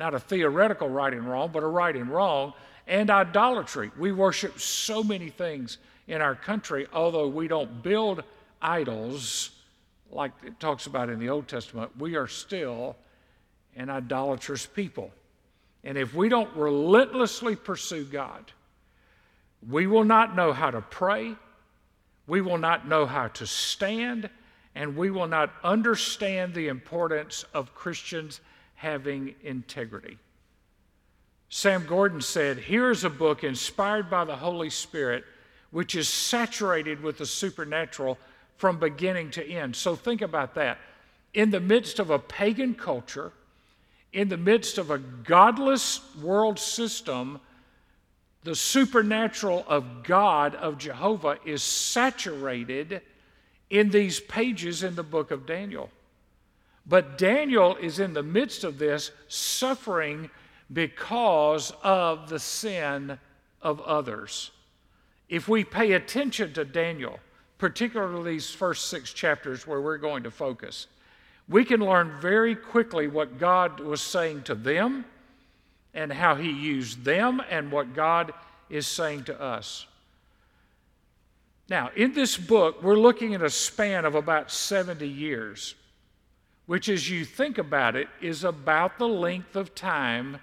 not 0.00 0.14
a 0.14 0.18
theoretical 0.18 0.88
right 0.88 1.12
and 1.12 1.28
wrong, 1.30 1.50
but 1.52 1.62
a 1.62 1.66
right 1.66 1.94
and 1.94 2.08
wrong, 2.08 2.54
and 2.88 3.10
idolatry. 3.10 3.90
We 3.98 4.12
worship 4.12 4.58
so 4.58 5.04
many 5.04 5.28
things 5.28 5.76
in 6.08 6.22
our 6.22 6.34
country, 6.34 6.88
although 6.92 7.28
we 7.28 7.46
don't 7.46 7.82
build 7.82 8.24
idols 8.62 9.50
like 10.10 10.32
it 10.44 10.58
talks 10.58 10.86
about 10.86 11.08
in 11.08 11.18
the 11.18 11.28
Old 11.28 11.46
Testament, 11.46 11.92
we 11.98 12.16
are 12.16 12.26
still 12.26 12.96
an 13.76 13.90
idolatrous 13.90 14.66
people. 14.66 15.12
And 15.84 15.96
if 15.96 16.14
we 16.14 16.28
don't 16.28 16.54
relentlessly 16.56 17.54
pursue 17.54 18.04
God, 18.04 18.52
we 19.68 19.86
will 19.86 20.04
not 20.04 20.34
know 20.34 20.52
how 20.52 20.70
to 20.70 20.80
pray, 20.80 21.36
we 22.26 22.40
will 22.40 22.58
not 22.58 22.88
know 22.88 23.06
how 23.06 23.28
to 23.28 23.46
stand, 23.46 24.30
and 24.74 24.96
we 24.96 25.10
will 25.10 25.28
not 25.28 25.52
understand 25.62 26.54
the 26.54 26.68
importance 26.68 27.44
of 27.54 27.74
Christians 27.74 28.40
having 28.80 29.34
integrity. 29.42 30.16
Sam 31.50 31.84
Gordon 31.86 32.22
said, 32.22 32.56
Here's 32.56 33.04
a 33.04 33.10
book 33.10 33.44
inspired 33.44 34.08
by 34.08 34.24
the 34.24 34.36
Holy 34.36 34.70
Spirit, 34.70 35.22
which 35.70 35.94
is 35.94 36.08
saturated 36.08 37.02
with 37.02 37.18
the 37.18 37.26
supernatural 37.26 38.16
from 38.56 38.78
beginning 38.78 39.32
to 39.32 39.46
end. 39.46 39.76
So 39.76 39.94
think 39.94 40.22
about 40.22 40.54
that. 40.54 40.78
In 41.34 41.50
the 41.50 41.60
midst 41.60 41.98
of 41.98 42.08
a 42.08 42.18
pagan 42.18 42.74
culture, 42.74 43.32
in 44.14 44.30
the 44.30 44.38
midst 44.38 44.78
of 44.78 44.90
a 44.90 44.96
godless 44.98 46.00
world 46.16 46.58
system, 46.58 47.38
the 48.44 48.56
supernatural 48.56 49.66
of 49.68 50.04
God, 50.04 50.54
of 50.54 50.78
Jehovah, 50.78 51.36
is 51.44 51.62
saturated 51.62 53.02
in 53.68 53.90
these 53.90 54.20
pages 54.20 54.82
in 54.82 54.94
the 54.94 55.02
book 55.02 55.30
of 55.30 55.44
Daniel. 55.44 55.90
But 56.86 57.18
Daniel 57.18 57.76
is 57.76 57.98
in 57.98 58.14
the 58.14 58.22
midst 58.22 58.64
of 58.64 58.78
this 58.78 59.10
suffering 59.28 60.30
because 60.72 61.72
of 61.82 62.28
the 62.28 62.38
sin 62.38 63.18
of 63.62 63.80
others. 63.80 64.50
If 65.28 65.48
we 65.48 65.64
pay 65.64 65.92
attention 65.92 66.52
to 66.54 66.64
Daniel, 66.64 67.20
particularly 67.58 68.32
these 68.32 68.50
first 68.50 68.86
six 68.86 69.12
chapters 69.12 69.66
where 69.66 69.80
we're 69.80 69.98
going 69.98 70.22
to 70.24 70.30
focus, 70.30 70.86
we 71.48 71.64
can 71.64 71.80
learn 71.80 72.18
very 72.20 72.54
quickly 72.54 73.08
what 73.08 73.38
God 73.38 73.80
was 73.80 74.00
saying 74.00 74.44
to 74.44 74.54
them 74.54 75.04
and 75.94 76.12
how 76.12 76.34
He 76.36 76.50
used 76.50 77.04
them 77.04 77.42
and 77.50 77.70
what 77.70 77.94
God 77.94 78.32
is 78.68 78.86
saying 78.86 79.24
to 79.24 79.40
us. 79.40 79.86
Now, 81.68 81.90
in 81.94 82.12
this 82.12 82.36
book, 82.36 82.82
we're 82.82 82.98
looking 82.98 83.34
at 83.34 83.42
a 83.42 83.50
span 83.50 84.04
of 84.04 84.14
about 84.14 84.50
70 84.50 85.06
years, 85.06 85.74
which, 86.70 86.88
as 86.88 87.10
you 87.10 87.24
think 87.24 87.58
about 87.58 87.96
it, 87.96 88.06
is 88.20 88.44
about 88.44 88.96
the 88.96 89.08
length 89.08 89.56
of 89.56 89.74
time 89.74 90.38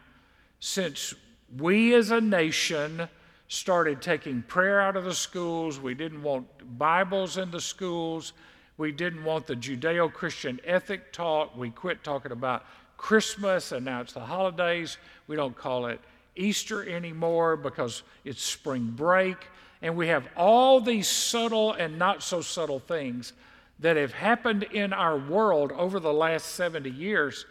since 0.59 1.13
we 1.57 1.93
as 1.93 2.11
a 2.11 2.19
nation 2.19 3.07
started 3.47 4.01
taking 4.01 4.41
prayer 4.41 4.81
out 4.81 4.97
of 4.97 5.05
the 5.05 5.13
schools. 5.13 5.79
We 5.79 5.93
didn't 5.93 6.21
want 6.21 6.45
Bibles 6.77 7.37
in 7.37 7.49
the 7.49 7.61
schools. 7.61 8.33
We 8.75 8.91
didn't 8.91 9.23
want 9.23 9.47
the 9.47 9.55
Judeo 9.55 10.11
Christian 10.11 10.59
ethic 10.65 11.13
taught. 11.13 11.57
We 11.57 11.69
quit 11.69 12.03
talking 12.03 12.33
about 12.33 12.65
Christmas 12.97 13.71
and 13.71 13.85
now 13.85 14.01
it's 14.01 14.11
the 14.11 14.19
holidays. 14.19 14.97
We 15.27 15.37
don't 15.37 15.55
call 15.55 15.85
it 15.85 16.01
Easter 16.35 16.85
anymore 16.89 17.55
because 17.55 18.03
it's 18.25 18.43
spring 18.43 18.91
break. 18.97 19.47
And 19.81 19.95
we 19.95 20.09
have 20.09 20.27
all 20.35 20.81
these 20.81 21.07
subtle 21.07 21.71
and 21.71 21.97
not 21.97 22.21
so 22.21 22.41
subtle 22.41 22.79
things 22.79 23.31
that 23.79 23.97
have 23.97 24.13
happened 24.13 24.63
in 24.63 24.93
our 24.93 25.17
world 25.17 25.71
over 25.71 25.99
the 25.99 26.13
last 26.13 26.47
70 26.55 26.89
years, 26.89 27.45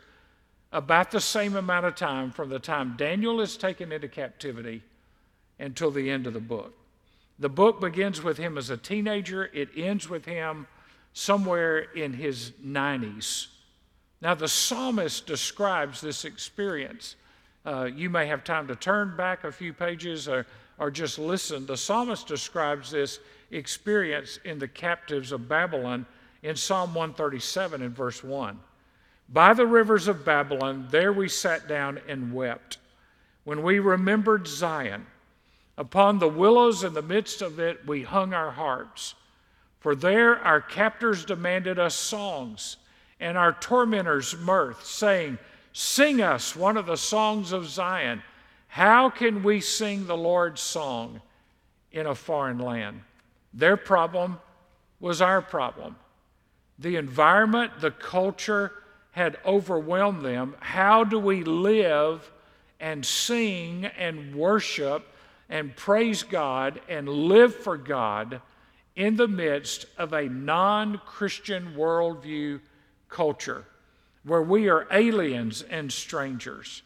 about 0.72 1.10
the 1.10 1.20
same 1.20 1.56
amount 1.56 1.86
of 1.86 1.94
time 1.94 2.30
from 2.30 2.48
the 2.48 2.58
time 2.58 2.94
Daniel 2.96 3.40
is 3.40 3.56
taken 3.56 3.92
into 3.92 4.08
captivity 4.08 4.82
until 5.58 5.90
the 5.90 6.10
end 6.10 6.26
of 6.26 6.34
the 6.34 6.40
book. 6.40 6.74
The 7.38 7.48
book 7.48 7.80
begins 7.80 8.22
with 8.22 8.38
him 8.38 8.58
as 8.58 8.70
a 8.70 8.76
teenager, 8.76 9.50
it 9.52 9.68
ends 9.76 10.08
with 10.08 10.24
him 10.24 10.66
somewhere 11.12 11.78
in 11.78 12.12
his 12.12 12.52
90s. 12.64 13.46
Now, 14.20 14.34
the 14.34 14.48
psalmist 14.48 15.26
describes 15.26 16.00
this 16.00 16.24
experience. 16.24 17.16
Uh, 17.64 17.84
you 17.84 18.10
may 18.10 18.26
have 18.26 18.44
time 18.44 18.66
to 18.68 18.76
turn 18.76 19.16
back 19.16 19.44
a 19.44 19.52
few 19.52 19.72
pages 19.72 20.28
or, 20.28 20.46
or 20.78 20.90
just 20.90 21.18
listen. 21.18 21.66
The 21.66 21.76
psalmist 21.76 22.26
describes 22.26 22.90
this 22.90 23.20
experience 23.50 24.38
in 24.44 24.58
the 24.58 24.68
captives 24.68 25.32
of 25.32 25.48
Babylon 25.48 26.06
in 26.46 26.54
Psalm 26.54 26.94
137 26.94 27.82
and 27.82 27.94
verse 27.94 28.22
1. 28.22 28.60
By 29.28 29.52
the 29.52 29.66
rivers 29.66 30.06
of 30.06 30.24
Babylon, 30.24 30.86
there 30.92 31.12
we 31.12 31.28
sat 31.28 31.66
down 31.66 31.98
and 32.06 32.32
wept. 32.32 32.78
When 33.42 33.64
we 33.64 33.80
remembered 33.80 34.46
Zion, 34.46 35.06
upon 35.76 36.20
the 36.20 36.28
willows 36.28 36.84
in 36.84 36.94
the 36.94 37.02
midst 37.02 37.42
of 37.42 37.58
it, 37.58 37.84
we 37.84 38.04
hung 38.04 38.32
our 38.32 38.52
harps. 38.52 39.16
For 39.80 39.96
there 39.96 40.38
our 40.38 40.60
captors 40.60 41.24
demanded 41.24 41.80
us 41.80 41.96
songs, 41.96 42.76
and 43.18 43.36
our 43.36 43.54
tormentors 43.54 44.36
mirth, 44.38 44.86
saying, 44.86 45.38
Sing 45.72 46.22
us 46.22 46.54
one 46.54 46.76
of 46.76 46.86
the 46.86 46.96
songs 46.96 47.50
of 47.50 47.66
Zion. 47.66 48.22
How 48.68 49.10
can 49.10 49.42
we 49.42 49.60
sing 49.60 50.06
the 50.06 50.16
Lord's 50.16 50.60
song 50.60 51.20
in 51.90 52.06
a 52.06 52.14
foreign 52.14 52.58
land? 52.58 53.00
Their 53.52 53.76
problem 53.76 54.38
was 55.00 55.20
our 55.20 55.42
problem. 55.42 55.96
The 56.78 56.96
environment, 56.96 57.80
the 57.80 57.90
culture 57.90 58.72
had 59.12 59.38
overwhelmed 59.44 60.24
them. 60.24 60.56
How 60.60 61.04
do 61.04 61.18
we 61.18 61.42
live 61.42 62.30
and 62.78 63.04
sing 63.04 63.86
and 63.86 64.34
worship 64.34 65.06
and 65.48 65.74
praise 65.74 66.22
God 66.22 66.80
and 66.88 67.08
live 67.08 67.54
for 67.54 67.76
God? 67.76 68.40
in 68.96 69.16
the 69.16 69.28
midst 69.28 69.86
of 69.98 70.12
a 70.12 70.28
non 70.28 70.98
Christian 71.04 71.74
worldview 71.76 72.60
culture 73.08 73.64
where 74.24 74.42
we 74.42 74.68
are 74.68 74.88
aliens 74.90 75.62
and 75.62 75.92
strangers? 75.92 76.82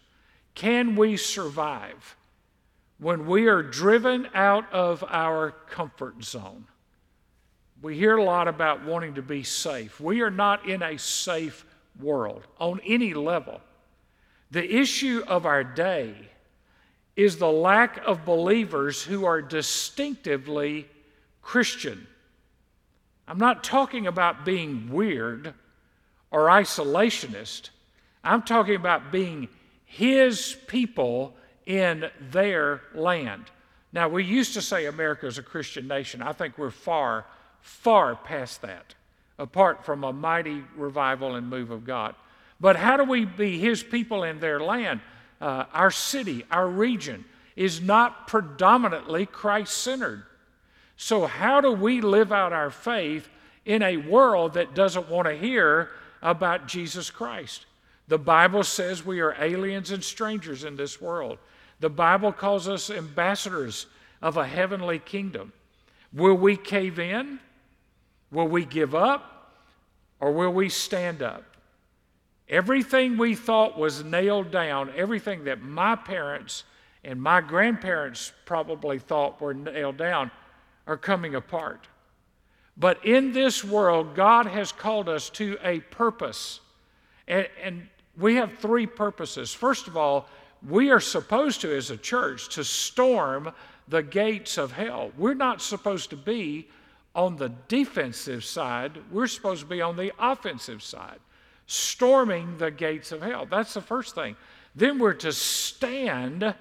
Can 0.55 0.97
we 0.97 1.17
survive 1.17 2.17
when 2.99 3.27
we 3.27 3.47
are 3.47 3.63
driven 3.63 4.29
out 4.35 4.71
of 4.73 5.05
our 5.09 5.53
comfort 5.71 6.23
zone? 6.25 6.67
We 7.83 7.97
hear 7.97 8.17
a 8.17 8.25
lot 8.25 8.47
about 8.47 8.85
wanting 8.85 9.15
to 9.15 9.23
be 9.23 9.43
safe. 9.43 10.01
We 10.01 10.21
are 10.21 10.31
not 10.31 10.69
in 10.69 10.83
a 10.83 10.99
safe 10.99 11.65
world 12.01 12.47
on 12.59 12.81
any 12.87 13.15
level. 13.15 13.61
The 14.51 14.77
issue 14.77 15.23
of 15.27 15.47
our 15.47 15.65
day 15.65 16.15
is 17.17 17.37
the 17.37 17.51
lack 17.51 17.99
of 18.07 18.25
believers 18.25 19.03
who 19.03 19.25
are 19.25 19.41
distinctively 19.41 20.89
Christian. 21.43 22.07
I'm 23.27 23.39
not 23.39 23.63
talking 23.63 24.07
about 24.07 24.45
being 24.45 24.91
weird 24.91 25.55
or 26.31 26.47
isolationist. 26.47 27.71
I'm 28.25 28.43
talking 28.43 28.75
about 28.75 29.13
being 29.13 29.49
His 29.85 30.57
people 30.67 31.35
in 31.67 32.11
their 32.31 32.83
land. 32.95 33.45
Now, 33.93 34.09
we 34.09 34.25
used 34.25 34.55
to 34.55 34.63
say 34.63 34.87
America 34.87 35.27
is 35.27 35.39
a 35.39 35.43
Christian 35.43 35.87
nation. 35.89 36.23
I 36.23 36.33
think 36.33 36.59
we're 36.59 36.71
far, 36.71 37.27
far 37.63 38.15
past 38.15 38.63
that, 38.63 38.95
apart 39.39 39.85
from 39.85 40.05
a 40.05 40.13
mighty 40.13 40.63
revival 40.77 41.35
and 41.35 41.49
move 41.49 41.71
of 41.71 41.85
God. 41.85 42.15
But 42.61 42.77
how 42.77 42.97
do 42.97 43.05
we 43.05 43.25
be 43.25 43.59
His 43.59 43.83
people 43.83 44.25
in 44.25 44.41
their 44.41 44.61
land? 44.61 45.01
Uh, 45.41 45.65
our 45.73 45.91
city, 45.91 46.45
our 46.51 46.69
region, 46.69 47.25
is 47.57 47.81
not 47.81 48.27
predominantly 48.27 49.27
Christ 49.27 49.79
centered. 49.79 50.25
So, 50.97 51.27
how 51.27 51.63
do 51.63 51.73
we 51.73 52.03
live 52.03 52.31
out 52.31 52.53
our 52.53 52.71
faith 52.71 53.29
in 53.65 53.83
a 53.83 53.97
world 53.97 54.55
that 54.55 54.75
doesn't 54.75 55.09
want 55.09 55.29
to 55.29 55.37
hear 55.37 55.91
about 56.21 56.69
Jesus 56.69 57.11
Christ? 57.11 57.65
The 58.09 58.19
Bible 58.19 58.65
says 58.65 59.05
we 59.07 59.21
are 59.21 59.37
aliens 59.41 59.93
and 59.93 60.05
strangers 60.05 60.65
in 60.65 60.77
this 60.77 61.01
world. 61.01 61.39
The 61.79 61.89
Bible 61.89 62.33
calls 62.33 62.69
us 62.69 62.91
ambassadors 62.91 63.87
of 64.21 64.37
a 64.37 64.47
heavenly 64.47 64.99
kingdom. 64.99 65.53
Will 66.13 66.35
we 66.35 66.57
cave 66.57 66.99
in? 66.99 67.39
Will 68.31 68.49
we 68.49 68.65
give 68.65 68.95
up? 68.95 69.57
Or 70.21 70.33
will 70.33 70.53
we 70.53 70.69
stand 70.69 71.23
up? 71.23 71.45
Everything 72.49 73.17
we 73.17 73.35
thought 73.35 73.79
was 73.79 74.05
nailed 74.05 74.51
down, 74.51 74.91
everything 74.97 75.45
that 75.45 75.63
my 75.63 75.97
parents 75.97 76.65
and 77.05 77.21
my 77.23 77.41
grandparents 77.41 78.33
probably 78.45 78.99
thought 78.99 79.41
were 79.41 79.55
nailed 79.55 79.97
down, 79.97 80.31
are 80.87 80.97
coming 80.97 81.35
apart. 81.35 81.87
But 82.77 83.05
in 83.05 83.33
this 83.33 83.65
world, 83.65 84.15
God 84.15 84.47
has 84.47 84.73
called 84.73 85.09
us 85.09 85.31
to 85.31 85.59
a 85.63 85.81
purpose. 85.81 86.61
And, 87.29 87.49
and, 87.63 87.89
we 88.19 88.35
have 88.37 88.59
three 88.59 88.87
purposes. 88.87 89.55
First 89.55 89.87
of 89.87 89.97
all, 89.97 90.29
we 90.69 90.91
are 90.91 91.01
supposed 91.01 91.63
to, 91.63 91.75
as 91.75 91.91
a 91.91 91.97
church, 91.97 92.55
to 92.55 92.65
storm 92.65 93.53
the 93.89 94.03
gates 94.03 94.59
of 94.59 94.73
hell. 94.73 95.13
We're 95.17 95.35
not 95.35 95.63
supposed 95.63 96.11
to 96.11 96.17
be 96.17 96.69
on 97.15 97.37
the 97.37 97.51
defensive 97.69 98.45
side, 98.45 98.93
we're 99.11 99.27
supposed 99.27 99.63
to 99.63 99.67
be 99.67 99.83
on 99.83 99.97
the 99.97 100.13
offensive 100.19 100.83
side, 100.83 101.19
storming 101.67 102.59
the 102.59 102.71
gates 102.71 103.13
of 103.13 103.23
hell. 103.23 103.47
That's 103.47 103.75
the 103.75 103.81
first 103.81 104.15
thing. 104.15 104.37
Then 104.75 104.99
we're 104.99 105.15
to 105.15 105.33
stand 105.33 106.55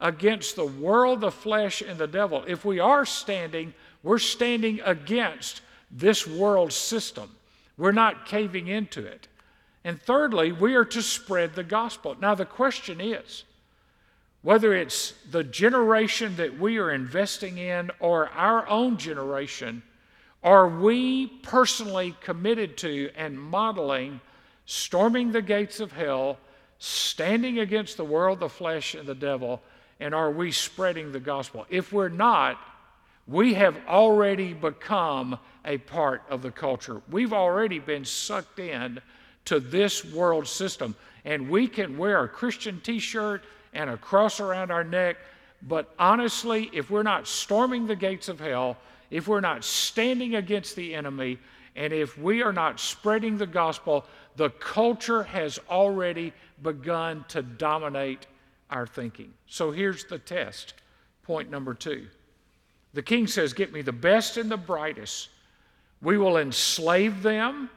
against 0.00 0.54
the 0.54 0.66
world, 0.66 1.20
the 1.20 1.30
flesh, 1.30 1.82
and 1.82 1.98
the 1.98 2.06
devil. 2.06 2.44
If 2.46 2.64
we 2.64 2.78
are 2.78 3.04
standing, 3.04 3.74
we're 4.02 4.18
standing 4.18 4.80
against 4.84 5.62
this 5.90 6.26
world 6.26 6.72
system. 6.72 7.30
We're 7.76 7.92
not 7.92 8.26
caving 8.26 8.68
into 8.68 9.04
it. 9.04 9.26
And 9.84 10.00
thirdly, 10.00 10.52
we 10.52 10.74
are 10.74 10.84
to 10.84 11.02
spread 11.02 11.54
the 11.54 11.64
gospel. 11.64 12.16
Now, 12.20 12.34
the 12.34 12.44
question 12.44 13.00
is 13.00 13.44
whether 14.48 14.72
it's 14.72 15.12
the 15.30 15.44
generation 15.44 16.34
that 16.36 16.58
we 16.58 16.78
are 16.78 16.90
investing 16.90 17.58
in 17.58 17.90
or 18.00 18.30
our 18.30 18.66
own 18.66 18.96
generation, 18.96 19.82
are 20.42 20.66
we 20.66 21.26
personally 21.42 22.16
committed 22.22 22.74
to 22.74 23.10
and 23.14 23.38
modeling 23.38 24.18
storming 24.64 25.32
the 25.32 25.42
gates 25.42 25.80
of 25.80 25.92
hell, 25.92 26.38
standing 26.78 27.58
against 27.58 27.98
the 27.98 28.04
world, 28.06 28.40
the 28.40 28.48
flesh, 28.48 28.94
and 28.94 29.06
the 29.06 29.14
devil, 29.14 29.60
and 30.00 30.14
are 30.14 30.30
we 30.30 30.50
spreading 30.50 31.12
the 31.12 31.20
gospel? 31.20 31.66
If 31.68 31.92
we're 31.92 32.08
not, 32.08 32.58
we 33.26 33.52
have 33.52 33.76
already 33.86 34.54
become 34.54 35.38
a 35.66 35.76
part 35.76 36.22
of 36.30 36.40
the 36.40 36.50
culture. 36.50 37.02
We've 37.10 37.34
already 37.34 37.80
been 37.80 38.06
sucked 38.06 38.60
in 38.60 39.02
to 39.44 39.60
this 39.60 40.06
world 40.06 40.46
system. 40.46 40.96
And 41.26 41.50
we 41.50 41.68
can 41.68 41.98
wear 41.98 42.24
a 42.24 42.28
Christian 42.28 42.80
t 42.80 42.98
shirt 42.98 43.44
and 43.72 43.90
a 43.90 43.96
cross 43.96 44.40
around 44.40 44.70
our 44.70 44.84
neck, 44.84 45.16
but 45.62 45.92
honestly, 45.98 46.70
if 46.72 46.90
we're 46.90 47.02
not 47.02 47.26
storming 47.26 47.86
the 47.86 47.96
gates 47.96 48.28
of 48.28 48.38
hell, 48.38 48.76
if 49.10 49.26
we're 49.26 49.40
not 49.40 49.64
standing 49.64 50.34
against 50.34 50.76
the 50.76 50.94
enemy, 50.94 51.38
and 51.74 51.92
if 51.92 52.18
we 52.18 52.42
are 52.42 52.52
not 52.52 52.80
spreading 52.80 53.38
the 53.38 53.46
gospel, 53.46 54.04
the 54.36 54.50
culture 54.50 55.22
has 55.22 55.58
already 55.70 56.32
begun 56.62 57.24
to 57.28 57.42
dominate 57.42 58.26
our 58.70 58.86
thinking. 58.86 59.32
So 59.46 59.70
here's 59.70 60.04
the 60.04 60.18
test. 60.18 60.74
Point 61.22 61.50
number 61.50 61.74
two. 61.74 62.06
The 62.94 63.02
king 63.02 63.26
says, 63.26 63.52
Get 63.52 63.72
me 63.72 63.82
the 63.82 63.92
best 63.92 64.36
and 64.36 64.50
the 64.50 64.56
brightest. 64.56 65.28
We 66.02 66.18
will 66.18 66.36
enslave 66.36 67.22
them. 67.22 67.70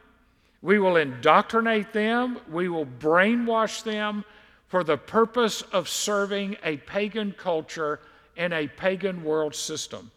We 0.62 0.80
will 0.80 0.98
indoctrinate 0.98 1.92
them. 1.92 2.40
We 2.50 2.70
will 2.70 2.86
brainwash 2.86 3.84
them 3.84 4.24
for 4.72 4.86
the 4.86 4.96
purpose 4.96 5.64
of 5.74 5.90
serving 5.90 6.56
a 6.64 6.78
pagan 6.78 7.34
culture 7.34 8.00
and 8.38 8.54
a 8.54 8.70
pagan 8.70 9.22
world 9.22 9.54
system. 9.54 10.10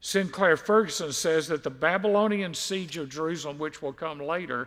Sinclair 0.00 0.56
Ferguson 0.56 1.12
says 1.12 1.46
that 1.48 1.62
the 1.62 1.68
Babylonian 1.68 2.54
siege 2.54 2.96
of 2.96 3.10
Jerusalem, 3.10 3.58
which 3.58 3.82
will 3.82 3.92
come 3.92 4.18
later, 4.18 4.66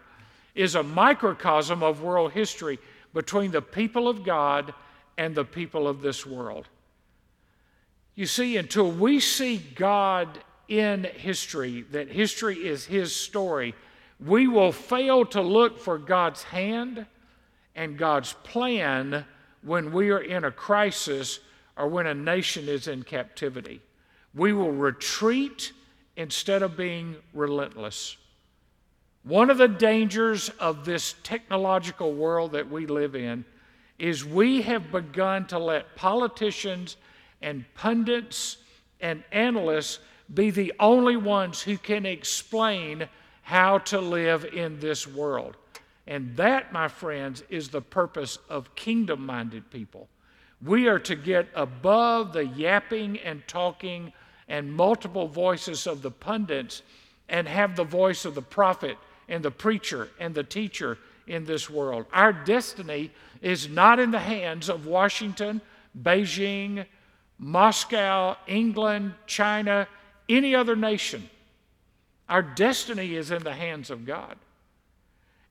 is 0.54 0.76
a 0.76 0.84
microcosm 0.84 1.82
of 1.82 2.04
world 2.04 2.34
history 2.34 2.78
between 3.16 3.50
the 3.50 3.64
people 3.64 4.08
of 4.08 4.24
God 4.24 4.76
and 5.18 5.34
the 5.34 5.44
people 5.44 5.88
of 5.88 6.04
this 6.04 6.24
world. 6.24 6.68
You 8.14 8.28
see, 8.28 8.58
until 8.58 8.92
we 8.92 9.20
see 9.20 9.58
God 9.58 10.38
in 10.68 11.04
history, 11.04 11.82
that 11.90 12.10
history 12.10 12.58
is 12.58 12.86
His 12.86 13.16
story, 13.16 13.74
we 14.24 14.48
will 14.48 14.72
fail 14.72 15.26
to 15.26 15.42
look 15.42 15.80
for 15.80 15.98
God's 15.98 16.44
hand 16.44 17.08
and 17.76 17.98
God's 17.98 18.34
plan 18.44 19.26
when 19.62 19.92
we 19.92 20.12
are 20.12 20.22
in 20.22 20.46
a 20.46 20.52
crisis 20.52 21.40
or 21.78 21.88
when 21.88 22.08
a 22.08 22.14
nation 22.14 22.68
is 22.70 22.88
in 22.88 23.04
captivity. 23.04 23.82
We 24.34 24.54
will 24.54 24.72
retreat 24.72 25.74
instead 26.16 26.62
of 26.62 26.78
being 26.78 27.16
relentless. 27.34 28.18
One 29.24 29.50
of 29.50 29.58
the 29.58 29.68
dangers 29.68 30.50
of 30.60 30.86
this 30.86 31.16
technological 31.24 32.14
world 32.14 32.52
that 32.52 32.70
we 32.70 32.86
live 32.86 33.16
in 33.16 33.44
is 33.98 34.24
we 34.24 34.62
have 34.62 34.92
begun 34.92 35.48
to 35.48 35.58
let 35.58 35.96
politicians 35.96 36.98
and 37.42 37.66
pundits 37.74 38.58
and 39.02 39.24
analysts 39.32 40.00
be 40.34 40.52
the 40.52 40.74
only 40.80 41.18
ones 41.18 41.62
who 41.62 41.78
can 41.78 42.06
explain 42.06 43.08
how 43.42 43.78
to 43.80 44.00
live 44.00 44.46
in 44.46 44.80
this 44.80 45.08
world. 45.08 45.58
And 46.08 46.36
that, 46.38 46.72
my 46.72 46.88
friends, 46.88 47.44
is 47.50 47.70
the 47.70 47.82
purpose 47.82 48.38
of 48.50 48.76
kingdom 48.76 49.26
minded 49.26 49.70
people. 49.72 50.08
We 50.64 50.88
are 50.88 51.00
to 51.00 51.16
get 51.16 51.48
above 51.56 52.34
the 52.34 52.46
yapping 52.46 53.20
and 53.20 53.48
talking 53.48 54.14
and 54.48 54.72
multiple 54.72 55.28
voices 55.28 55.88
of 55.88 56.02
the 56.02 56.12
pundits 56.12 56.84
and 57.30 57.48
have 57.48 57.76
the 57.76 57.84
voice 57.84 58.26
of 58.26 58.36
the 58.36 58.42
prophet 58.42 58.98
and 59.28 59.44
the 59.44 59.52
preacher 59.52 60.10
and 60.20 60.36
the 60.36 60.44
teacher 60.44 60.98
in 61.28 61.46
this 61.46 61.70
world. 61.70 62.06
Our 62.14 62.32
destiny 62.32 63.12
is 63.42 63.68
not 63.68 64.00
in 64.00 64.12
the 64.12 64.20
hands 64.20 64.70
of 64.70 64.86
Washington, 64.86 65.62
Beijing, 66.00 66.86
Moscow, 67.40 68.38
England, 68.48 69.14
China, 69.26 69.88
any 70.30 70.56
other 70.56 70.76
nation. 70.76 71.30
Our 72.30 72.42
destiny 72.42 73.16
is 73.16 73.32
in 73.32 73.44
the 73.44 73.54
hands 73.54 73.90
of 73.90 74.06
God. 74.06 74.38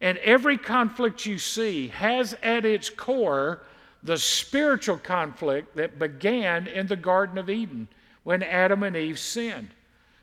And 0.00 0.18
every 0.18 0.58
conflict 0.58 1.26
you 1.26 1.38
see 1.38 1.88
has 1.88 2.34
at 2.42 2.64
its 2.64 2.90
core 2.90 3.62
the 4.02 4.18
spiritual 4.18 4.98
conflict 4.98 5.76
that 5.76 5.98
began 5.98 6.66
in 6.66 6.86
the 6.86 6.96
Garden 6.96 7.38
of 7.38 7.48
Eden 7.48 7.88
when 8.22 8.42
Adam 8.42 8.82
and 8.82 8.96
Eve 8.96 9.18
sinned. 9.18 9.70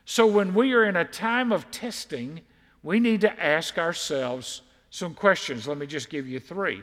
So 0.04 0.26
when 0.26 0.54
we 0.54 0.72
are 0.72 0.84
in 0.84 0.96
a 0.96 1.04
time 1.04 1.52
of 1.52 1.70
testing, 1.70 2.40
we 2.82 3.00
need 3.00 3.20
to 3.22 3.42
ask 3.42 3.78
ourselves 3.78 4.62
some 4.90 5.14
questions. 5.14 5.66
Let 5.66 5.78
me 5.78 5.86
just 5.86 6.10
give 6.10 6.28
you 6.28 6.38
three. 6.38 6.82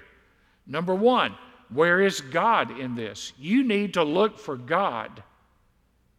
Number 0.68 0.96
one, 0.96 1.36
where 1.70 2.02
is 2.02 2.22
God 2.22 2.80
in 2.80 2.96
this? 2.96 3.34
You 3.38 3.64
need 3.64 3.94
to 3.94 4.04
look 4.04 4.40
for 4.40 4.58
God 4.58 5.24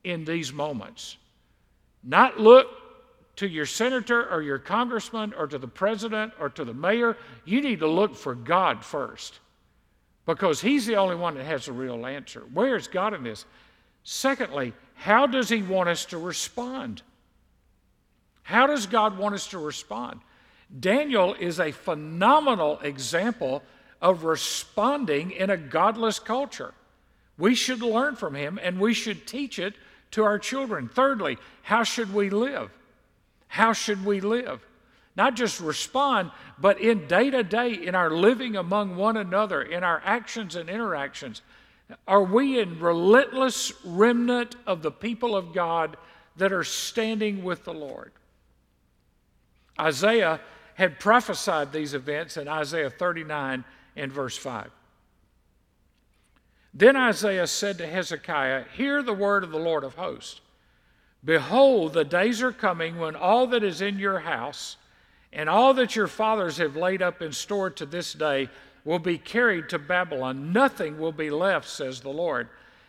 in 0.04 0.24
these 0.24 0.52
moments. 0.52 1.16
Not 2.02 2.38
look 2.38 2.68
to 3.40 3.48
your 3.48 3.64
senator 3.64 4.30
or 4.30 4.42
your 4.42 4.58
congressman 4.58 5.32
or 5.32 5.46
to 5.46 5.56
the 5.56 5.66
president 5.66 6.30
or 6.38 6.50
to 6.50 6.62
the 6.62 6.74
mayor. 6.74 7.16
You 7.46 7.62
need 7.62 7.78
to 7.78 7.86
look 7.86 8.14
for 8.14 8.34
God 8.34 8.84
first 8.84 9.40
because 10.26 10.60
He's 10.60 10.84
the 10.84 10.96
only 10.96 11.16
one 11.16 11.36
that 11.36 11.46
has 11.46 11.66
a 11.66 11.72
real 11.72 12.04
answer. 12.04 12.42
Where 12.52 12.76
is 12.76 12.86
God 12.86 13.14
in 13.14 13.22
this? 13.22 13.46
Secondly, 14.04 14.74
how 14.92 15.26
does 15.26 15.48
He 15.48 15.62
want 15.62 15.88
us 15.88 16.04
to 16.06 16.18
respond? 16.18 17.00
How 18.42 18.66
does 18.66 18.84
God 18.84 19.16
want 19.16 19.34
us 19.34 19.48
to 19.48 19.58
respond? 19.58 20.20
Daniel 20.78 21.32
is 21.32 21.60
a 21.60 21.72
phenomenal 21.72 22.78
example 22.80 23.62
of 24.02 24.24
responding 24.24 25.30
in 25.30 25.48
a 25.48 25.56
godless 25.56 26.18
culture. 26.18 26.74
We 27.38 27.54
should 27.54 27.80
learn 27.80 28.16
from 28.16 28.34
him 28.34 28.60
and 28.62 28.78
we 28.78 28.92
should 28.92 29.26
teach 29.26 29.58
it 29.58 29.76
to 30.10 30.24
our 30.24 30.38
children. 30.38 30.90
Thirdly, 30.92 31.38
how 31.62 31.84
should 31.84 32.12
we 32.12 32.28
live? 32.28 32.70
How 33.50 33.72
should 33.72 34.04
we 34.04 34.20
live? 34.20 34.64
Not 35.16 35.34
just 35.34 35.60
respond, 35.60 36.30
but 36.56 36.80
in 36.80 37.08
day 37.08 37.30
to 37.30 37.42
day, 37.42 37.72
in 37.72 37.96
our 37.96 38.08
living 38.08 38.54
among 38.54 38.94
one 38.94 39.16
another, 39.16 39.60
in 39.60 39.82
our 39.82 40.00
actions 40.04 40.54
and 40.54 40.70
interactions, 40.70 41.42
are 42.06 42.22
we 42.22 42.60
in 42.60 42.78
relentless 42.78 43.72
remnant 43.84 44.54
of 44.68 44.82
the 44.82 44.92
people 44.92 45.34
of 45.34 45.52
God 45.52 45.96
that 46.36 46.52
are 46.52 46.62
standing 46.62 47.42
with 47.42 47.64
the 47.64 47.74
Lord? 47.74 48.12
Isaiah 49.80 50.40
had 50.74 51.00
prophesied 51.00 51.72
these 51.72 51.92
events 51.92 52.36
in 52.36 52.46
Isaiah 52.46 52.88
39 52.88 53.64
and 53.96 54.12
verse 54.12 54.36
5. 54.36 54.70
Then 56.72 56.94
Isaiah 56.94 57.48
said 57.48 57.78
to 57.78 57.86
Hezekiah, 57.88 58.66
Hear 58.76 59.02
the 59.02 59.12
word 59.12 59.42
of 59.42 59.50
the 59.50 59.58
Lord 59.58 59.82
of 59.82 59.96
hosts. 59.96 60.40
Behold, 61.24 61.92
the 61.92 62.04
days 62.04 62.42
are 62.42 62.52
coming 62.52 62.98
when 62.98 63.14
all 63.14 63.46
that 63.48 63.62
is 63.62 63.80
in 63.80 63.98
your 63.98 64.20
house 64.20 64.76
and 65.32 65.48
all 65.48 65.74
that 65.74 65.94
your 65.94 66.06
fathers 66.06 66.56
have 66.56 66.76
laid 66.76 67.02
up 67.02 67.20
and 67.20 67.34
stored 67.34 67.76
to 67.76 67.86
this 67.86 68.12
day, 68.12 68.48
will 68.84 68.98
be 68.98 69.18
carried 69.18 69.68
to 69.68 69.78
Babylon. 69.78 70.52
Nothing 70.52 70.98
will 70.98 71.12
be 71.12 71.30
left, 71.30 71.68
says 71.68 72.00
the 72.00 72.08
Lord. 72.08 72.48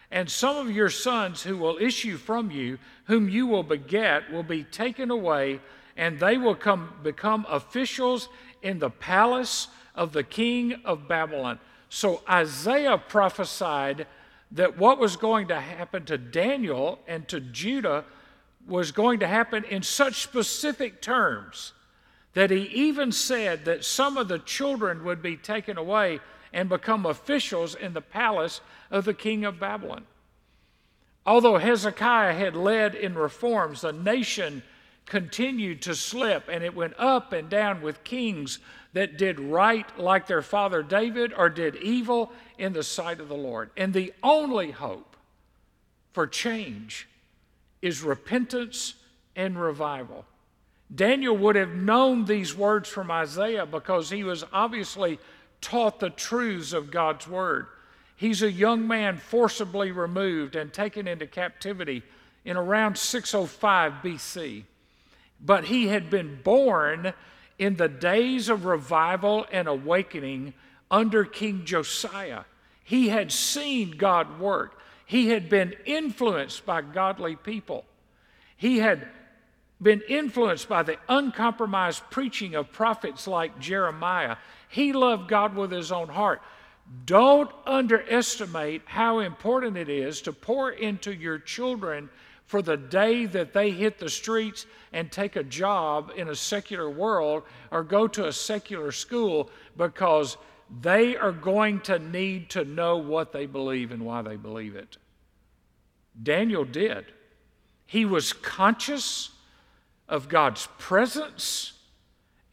And 0.09 0.29
some 0.29 0.57
of 0.57 0.71
your 0.71 0.89
sons 0.89 1.43
who 1.43 1.57
will 1.57 1.77
issue 1.79 2.17
from 2.17 2.49
you, 2.49 2.79
whom 3.05 3.29
you 3.29 3.45
will 3.47 3.63
beget, 3.63 4.31
will 4.31 4.43
be 4.43 4.63
taken 4.63 5.11
away, 5.11 5.59
and 5.95 6.19
they 6.19 6.37
will 6.37 6.55
come, 6.55 6.93
become 7.03 7.45
officials 7.49 8.27
in 8.61 8.79
the 8.79 8.89
palace 8.89 9.67
of 9.93 10.13
the 10.13 10.23
king 10.23 10.81
of 10.85 11.07
Babylon. 11.07 11.59
So 11.89 12.21
Isaiah 12.29 12.97
prophesied 12.97 14.07
that 14.51 14.77
what 14.77 14.99
was 14.99 15.15
going 15.15 15.47
to 15.49 15.59
happen 15.59 16.05
to 16.05 16.17
Daniel 16.17 16.99
and 17.07 17.27
to 17.27 17.39
Judah 17.39 18.05
was 18.67 18.91
going 18.91 19.19
to 19.19 19.27
happen 19.27 19.63
in 19.65 19.83
such 19.83 20.21
specific 20.21 21.01
terms 21.01 21.73
that 22.33 22.51
he 22.51 22.61
even 22.61 23.11
said 23.11 23.65
that 23.65 23.83
some 23.83 24.17
of 24.17 24.27
the 24.27 24.39
children 24.39 25.03
would 25.03 25.21
be 25.21 25.35
taken 25.35 25.77
away 25.77 26.19
and 26.53 26.69
become 26.69 27.05
officials 27.05 27.75
in 27.75 27.93
the 27.93 28.01
palace 28.01 28.61
of 28.89 29.05
the 29.05 29.13
king 29.13 29.43
of 29.45 29.59
Babylon. 29.59 30.05
Although 31.25 31.57
Hezekiah 31.57 32.33
had 32.33 32.55
led 32.55 32.95
in 32.95 33.15
reforms, 33.15 33.81
the 33.81 33.91
nation 33.91 34.63
continued 35.05 35.81
to 35.81 35.95
slip 35.95 36.47
and 36.49 36.63
it 36.63 36.75
went 36.75 36.93
up 36.97 37.33
and 37.33 37.49
down 37.49 37.81
with 37.81 38.03
kings 38.03 38.59
that 38.93 39.17
did 39.17 39.39
right 39.39 39.97
like 39.99 40.27
their 40.27 40.41
father 40.41 40.83
David 40.83 41.33
or 41.33 41.49
did 41.49 41.75
evil 41.77 42.31
in 42.57 42.73
the 42.73 42.83
sight 42.83 43.19
of 43.19 43.27
the 43.27 43.35
Lord. 43.35 43.71
And 43.77 43.93
the 43.93 44.13
only 44.23 44.71
hope 44.71 45.15
for 46.11 46.27
change 46.27 47.07
is 47.81 48.01
repentance 48.01 48.95
and 49.35 49.59
revival. 49.59 50.25
Daniel 50.93 51.37
would 51.37 51.55
have 51.55 51.73
known 51.73 52.25
these 52.25 52.55
words 52.55 52.89
from 52.89 53.09
Isaiah 53.09 53.65
because 53.65 54.09
he 54.09 54.23
was 54.23 54.43
obviously 54.51 55.19
taught 55.61 55.99
the 55.99 56.09
truths 56.09 56.73
of 56.73 56.91
God's 56.91 57.27
word. 57.27 57.67
He's 58.15 58.41
a 58.41 58.51
young 58.51 58.87
man 58.87 59.17
forcibly 59.17 59.91
removed 59.91 60.55
and 60.55 60.71
taken 60.71 61.07
into 61.07 61.25
captivity 61.27 62.03
in 62.43 62.57
around 62.57 62.97
605 62.97 63.93
BC. 64.03 64.63
But 65.39 65.65
he 65.65 65.87
had 65.87 66.09
been 66.09 66.39
born 66.43 67.13
in 67.57 67.77
the 67.77 67.87
days 67.87 68.49
of 68.49 68.65
revival 68.65 69.45
and 69.51 69.67
awakening 69.67 70.53
under 70.89 71.23
King 71.23 71.63
Josiah. 71.63 72.43
He 72.83 73.09
had 73.09 73.31
seen 73.31 73.91
God 73.91 74.39
work. 74.39 74.77
He 75.11 75.27
had 75.27 75.49
been 75.49 75.75
influenced 75.83 76.65
by 76.65 76.81
godly 76.81 77.35
people. 77.35 77.83
He 78.55 78.77
had 78.77 79.09
been 79.81 80.01
influenced 80.07 80.69
by 80.69 80.83
the 80.83 80.97
uncompromised 81.09 82.01
preaching 82.09 82.55
of 82.55 82.71
prophets 82.71 83.27
like 83.27 83.59
Jeremiah. 83.59 84.37
He 84.69 84.93
loved 84.93 85.27
God 85.27 85.53
with 85.53 85.69
his 85.69 85.91
own 85.91 86.07
heart. 86.07 86.41
Don't 87.03 87.51
underestimate 87.65 88.83
how 88.85 89.19
important 89.19 89.75
it 89.75 89.89
is 89.89 90.21
to 90.21 90.31
pour 90.31 90.71
into 90.71 91.13
your 91.13 91.39
children 91.39 92.09
for 92.45 92.61
the 92.61 92.77
day 92.77 93.25
that 93.25 93.51
they 93.51 93.71
hit 93.71 93.99
the 93.99 94.09
streets 94.09 94.65
and 94.93 95.11
take 95.11 95.35
a 95.35 95.43
job 95.43 96.13
in 96.15 96.29
a 96.29 96.35
secular 96.35 96.89
world 96.89 97.43
or 97.69 97.83
go 97.83 98.07
to 98.07 98.27
a 98.27 98.31
secular 98.31 98.93
school 98.93 99.49
because 99.75 100.37
they 100.79 101.17
are 101.17 101.31
going 101.31 101.81
to 101.81 101.99
need 101.99 102.49
to 102.51 102.63
know 102.63 102.97
what 102.97 103.33
they 103.33 103.45
believe 103.45 103.91
and 103.91 104.05
why 104.05 104.21
they 104.21 104.37
believe 104.37 104.75
it. 104.75 104.97
Daniel 106.21 106.63
did. 106.63 107.05
He 107.85 108.05
was 108.05 108.31
conscious 108.31 109.31
of 110.07 110.29
God's 110.29 110.67
presence 110.77 111.73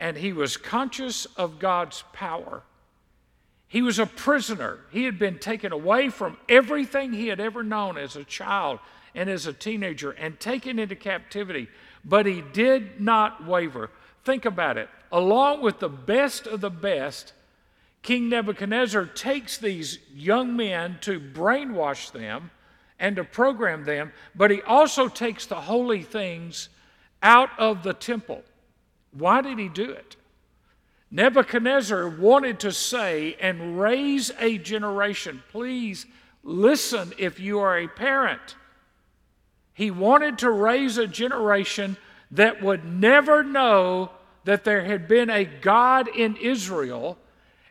and 0.01 0.17
he 0.17 0.33
was 0.33 0.57
conscious 0.57 1.27
of 1.37 1.59
God's 1.59 2.05
power. 2.13 2.63
He 3.67 3.83
was 3.83 3.99
a 3.99 4.07
prisoner. 4.07 4.79
He 4.91 5.05
had 5.05 5.19
been 5.19 5.39
taken 5.39 5.73
away 5.73 6.09
from 6.09 6.39
everything 6.49 7.13
he 7.13 7.29
had 7.29 7.41
ever 7.41 7.63
known 7.63 7.99
as 7.99 8.17
a 8.17 8.25
child 8.25 8.79
and 9.15 9.29
as 9.29 9.47
a 9.47 9.53
teenager 9.53 10.13
and 10.13 10.39
taken 10.39 10.79
into 10.79 10.97
captivity, 10.97 11.69
but 12.05 12.27
he 12.27 12.41
did 12.41 13.01
not 13.01 13.45
waver. 13.45 13.91
Think 14.25 14.45
about 14.45 14.79
it. 14.79 14.89
Along 15.11 15.61
with 15.61 15.81
the 15.81 15.89
best 15.89 16.47
of 16.47 16.61
the 16.61 16.71
best, 16.71 17.33
King 18.03 18.29
Nebuchadnezzar 18.29 19.07
takes 19.07 19.59
these 19.59 19.99
young 20.15 20.57
men 20.57 20.99
to 21.03 21.21
brainwash 21.21 22.11
them 22.11 22.51
and 22.99 23.17
to 23.17 23.25
program 23.25 23.85
them, 23.85 24.13
but 24.35 24.51
he 24.51 24.63
also 24.63 25.09
takes 25.09 25.47
the 25.47 25.63
holy 25.63 26.03
things 26.03 26.69
out 27.23 27.51
of 27.59 27.83
the 27.83 27.95
temple. 27.95 28.43
Why 29.13 29.41
did 29.41 29.59
he 29.59 29.69
do 29.69 29.91
it? 29.91 30.17
Nebuchadnezzar 31.11 32.09
wanted 32.09 32.61
to 32.61 32.73
say 32.73 33.37
and 33.41 33.81
raise 33.81 34.31
a 34.39 34.59
generation. 34.59 35.43
Please 35.51 36.07
listen 36.43 37.13
if 37.19 37.41
you 37.41 37.61
are 37.61 37.79
a 37.79 37.89
parent. 37.89 38.57
He 39.73 39.91
wanted 39.91 40.39
to 40.39 40.51
raise 40.51 40.99
a 40.99 41.07
generation 41.07 41.97
that 42.31 42.63
would 42.63 42.85
never 42.85 43.43
know 43.43 44.11
that 44.45 44.65
there 44.65 44.85
had 44.85 45.09
been 45.09 45.31
a 45.31 45.45
God 45.45 46.09
in 46.09 46.37
Israel, 46.37 47.17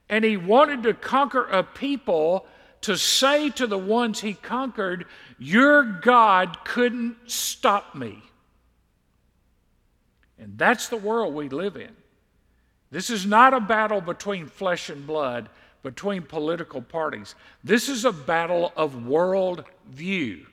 and 0.09 0.23
he 0.23 0.37
wanted 0.37 0.83
to 0.83 0.93
conquer 0.93 1.45
a 1.45 1.63
people 1.63 2.45
to 2.81 2.97
say 2.97 3.49
to 3.51 3.67
the 3.67 3.77
ones 3.77 4.21
he 4.21 4.33
conquered, 4.33 5.05
Your 5.37 5.83
God 5.83 6.63
couldn't 6.63 7.17
stop 7.25 7.95
me. 7.95 8.21
And 10.39 10.57
that's 10.57 10.87
the 10.87 10.97
world 10.97 11.33
we 11.33 11.49
live 11.49 11.75
in. 11.75 11.95
This 12.91 13.09
is 13.09 13.25
not 13.25 13.53
a 13.53 13.59
battle 13.59 13.99
between 13.99 14.47
flesh 14.47 14.89
and 14.89 15.05
blood, 15.05 15.49
between 15.83 16.21
political 16.21 16.81
parties. 16.81 17.35
This 17.63 17.89
is 17.89 18.05
a 18.05 18.13
battle 18.13 18.71
of 18.77 19.05
world 19.05 19.65
view. 19.89 20.45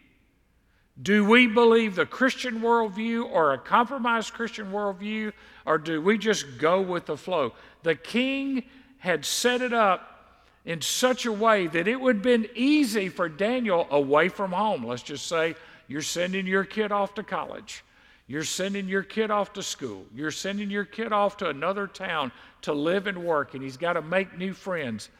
Do 1.01 1.25
we 1.25 1.47
believe 1.47 1.97
the 1.97 2.07
Christian 2.07 2.61
worldview 2.61 3.29
or 3.31 3.53
a 3.53 3.59
compromised 3.59 4.33
Christian 4.33 4.71
worldview, 4.71 5.33
or 5.67 5.79
do 5.79 6.01
we 6.01 6.19
just 6.19 6.59
go 6.59 6.81
with 6.81 7.07
the 7.07 7.17
flow? 7.17 7.53
The 7.83 7.97
king 7.97 8.65
had 9.05 9.23
set 9.23 9.61
it 9.61 9.75
up 9.75 10.33
in 10.65 10.81
such 10.81 11.27
a 11.27 11.33
way 11.33 11.67
that 11.67 11.87
it 11.87 12.01
would 12.01 12.17
have 12.17 12.23
been 12.23 12.49
easy 12.55 13.11
for 13.11 13.29
Daniel 13.29 13.87
away 13.91 14.31
from 14.31 14.51
home. 14.51 14.83
Let's 14.83 15.03
just 15.03 15.27
say 15.27 15.57
you're 15.89 16.01
sending 16.01 16.47
your 16.47 16.65
kid 16.65 16.91
off 16.91 17.13
to 17.17 17.23
college, 17.23 17.85
you're 18.27 18.45
sending 18.45 18.89
your 18.89 19.03
kid 19.03 19.31
off 19.31 19.53
to 19.53 19.63
school, 19.63 20.07
you're 20.15 20.31
sending 20.31 20.71
your 20.71 20.87
kid 20.87 21.13
off 21.13 21.37
to 21.37 21.51
another 21.51 21.87
town 21.87 22.33
to 22.63 22.73
live 22.73 23.07
and 23.07 23.23
work, 23.23 23.53
and 23.53 23.63
he's 23.63 23.77
got 23.77 23.93
to 23.93 24.01
make 24.01 24.39
new 24.39 24.55
friends. 24.55 25.11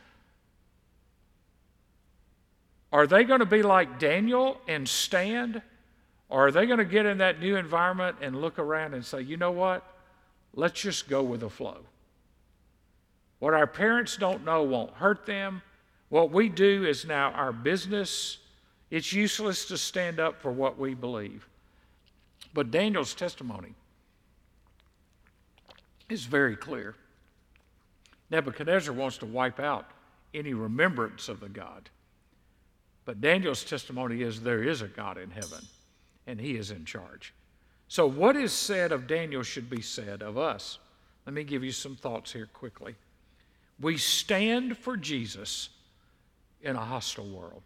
Are 2.91 3.07
they 3.07 3.25
going 3.25 3.41
to 3.41 3.47
be 3.47 3.63
like 3.63 3.99
Daniel 3.99 4.59
and 4.67 4.89
stand? 4.89 5.61
Or 6.31 6.47
are 6.47 6.51
they 6.51 6.65
going 6.65 6.79
to 6.79 6.87
get 6.87 7.05
in 7.05 7.19
that 7.19 7.39
new 7.39 7.57
environment 7.57 8.17
and 8.23 8.41
look 8.41 8.59
around 8.59 8.95
and 8.95 9.05
say, 9.05 9.21
you 9.21 9.37
know 9.37 9.51
what? 9.51 9.85
Let's 10.55 10.81
just 10.81 11.07
go 11.07 11.23
with 11.23 11.41
the 11.41 11.51
flow. 11.51 11.81
What 13.45 13.53
our 13.53 13.67
parents 13.67 14.17
don't 14.17 14.43
know 14.43 14.63
won't 14.63 14.95
hurt 14.95 15.27
them. 15.27 15.61
What 16.09 16.31
we 16.31 16.49
do 16.49 16.87
is 16.87 17.05
now 17.05 17.31
our 17.33 17.53
business. 17.53 18.39
It's 18.91 19.13
useless 19.13 19.67
to 19.67 19.77
stand 19.77 20.19
up 20.19 20.41
for 20.41 20.51
what 20.51 20.79
we 20.79 20.95
believe. 20.95 21.47
But 22.55 22.71
Daniel's 22.71 23.13
testimony 23.13 23.75
is 26.09 26.25
very 26.25 26.57
clear. 26.57 26.95
Nebuchadnezzar 28.31 28.95
wants 28.95 29.19
to 29.19 29.27
wipe 29.27 29.61
out 29.61 29.91
any 30.33 30.55
remembrance 30.55 31.29
of 31.29 31.41
the 31.41 31.51
God. 31.51 31.91
But 33.05 33.21
Daniel's 33.21 33.63
testimony 33.63 34.23
is 34.23 34.41
there 34.41 34.63
is 34.63 34.81
a 34.81 34.89
God 34.89 35.19
in 35.19 35.31
heaven, 35.31 35.67
and 36.27 36.41
he 36.41 36.57
is 36.57 36.71
in 36.71 36.87
charge. 36.87 37.35
So, 37.89 38.07
what 38.07 38.37
is 38.37 38.55
said 38.55 38.91
of 38.91 39.07
Daniel 39.07 39.43
should 39.43 39.69
be 39.69 39.83
said 39.83 40.23
of 40.23 40.39
us. 40.39 40.79
Let 41.27 41.35
me 41.35 41.45
give 41.45 41.63
you 41.63 41.73
some 41.73 41.95
thoughts 41.95 42.33
here 42.33 42.49
quickly. 42.55 42.95
We 43.81 43.99
stand 43.99 44.77
for 44.79 44.97
Jesus 44.97 45.71
in 46.63 46.77
a 46.77 46.85
hostile 46.85 47.29
world. 47.29 47.63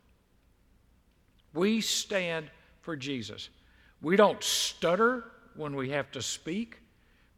We 1.54 1.80
stand 1.80 2.50
for 2.80 2.96
Jesus. 2.96 3.48
We 4.00 4.16
don't 4.16 4.42
stutter 4.42 5.24
when 5.54 5.74
we 5.74 5.90
have 5.90 6.10
to 6.12 6.22
speak. 6.22 6.78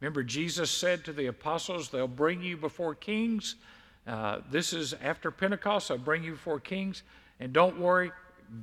Remember, 0.01 0.23
Jesus 0.23 0.71
said 0.71 1.05
to 1.05 1.13
the 1.13 1.27
apostles, 1.27 1.89
They'll 1.89 2.09
bring 2.09 2.43
you 2.43 2.57
before 2.57 2.95
kings. 2.95 3.57
Uh, 4.07 4.41
this 4.51 4.73
is 4.73 4.95
after 4.95 5.31
Pentecost, 5.31 5.89
they'll 5.89 5.99
bring 5.99 6.25
you 6.25 6.33
before 6.33 6.59
kings. 6.59 7.03
And 7.39 7.53
don't 7.53 7.79
worry, 7.79 8.13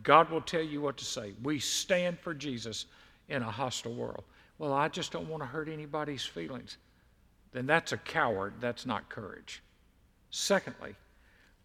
God 0.04 0.30
will 0.30 0.42
tell 0.42 0.62
you 0.62 0.82
what 0.82 0.98
to 0.98 1.06
say. 1.06 1.34
We 1.44 1.60
stand 1.60 2.20
for 2.20 2.34
Jesus 2.34 2.86
in 3.30 3.42
a 3.42 3.52
hostile 3.52 3.94
world. 3.94 4.24
Well, 4.58 4.74
I 4.74 4.88
just 4.88 5.12
don't 5.12 5.30
want 5.30 5.44
to 5.44 5.48
hurt 5.48 5.70
anybody's 5.70 6.26
feelings. 6.26 6.78
Then 7.52 7.66
that's 7.66 7.92
a 7.92 7.98
coward, 7.98 8.54
that's 8.60 8.86
not 8.86 9.10
courage. 9.10 9.62
Secondly, 10.30 10.96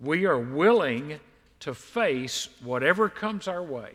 we 0.00 0.24
are 0.24 0.38
willing 0.38 1.18
to 1.60 1.74
face 1.74 2.48
whatever 2.62 3.08
comes 3.08 3.46
our 3.46 3.62
way, 3.62 3.92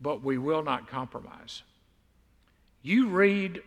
but 0.00 0.22
we 0.22 0.38
will 0.38 0.62
not 0.62 0.88
compromise. 0.88 1.62
You 2.82 3.08
read 3.08 3.62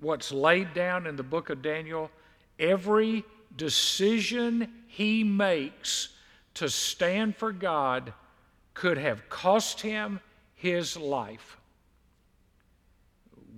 what's 0.00 0.32
laid 0.32 0.74
down 0.74 1.06
in 1.06 1.16
the 1.16 1.22
book 1.22 1.50
of 1.50 1.62
Daniel, 1.62 2.10
every 2.58 3.24
decision 3.56 4.70
he 4.86 5.24
makes 5.24 6.10
to 6.54 6.68
stand 6.68 7.36
for 7.36 7.52
God 7.52 8.12
could 8.74 8.98
have 8.98 9.28
cost 9.28 9.80
him 9.80 10.20
his 10.54 10.96
life. 10.96 11.56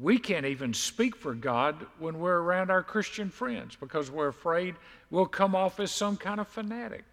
We 0.00 0.18
can't 0.18 0.46
even 0.46 0.74
speak 0.74 1.16
for 1.16 1.34
God 1.34 1.86
when 1.98 2.18
we're 2.18 2.38
around 2.38 2.70
our 2.70 2.82
Christian 2.82 3.30
friends 3.30 3.76
because 3.76 4.10
we're 4.10 4.28
afraid 4.28 4.76
we'll 5.10 5.26
come 5.26 5.54
off 5.54 5.80
as 5.80 5.90
some 5.90 6.16
kind 6.16 6.40
of 6.40 6.48
fanatic. 6.48 7.04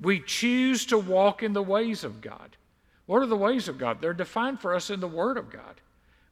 We 0.00 0.20
choose 0.20 0.86
to 0.86 0.98
walk 0.98 1.42
in 1.42 1.52
the 1.52 1.62
ways 1.62 2.02
of 2.02 2.20
God. 2.20 2.56
What 3.06 3.22
are 3.22 3.26
the 3.26 3.36
ways 3.36 3.68
of 3.68 3.78
God? 3.78 4.00
They're 4.00 4.14
defined 4.14 4.60
for 4.60 4.74
us 4.74 4.90
in 4.90 5.00
the 5.00 5.08
Word 5.08 5.36
of 5.36 5.50
God. 5.50 5.80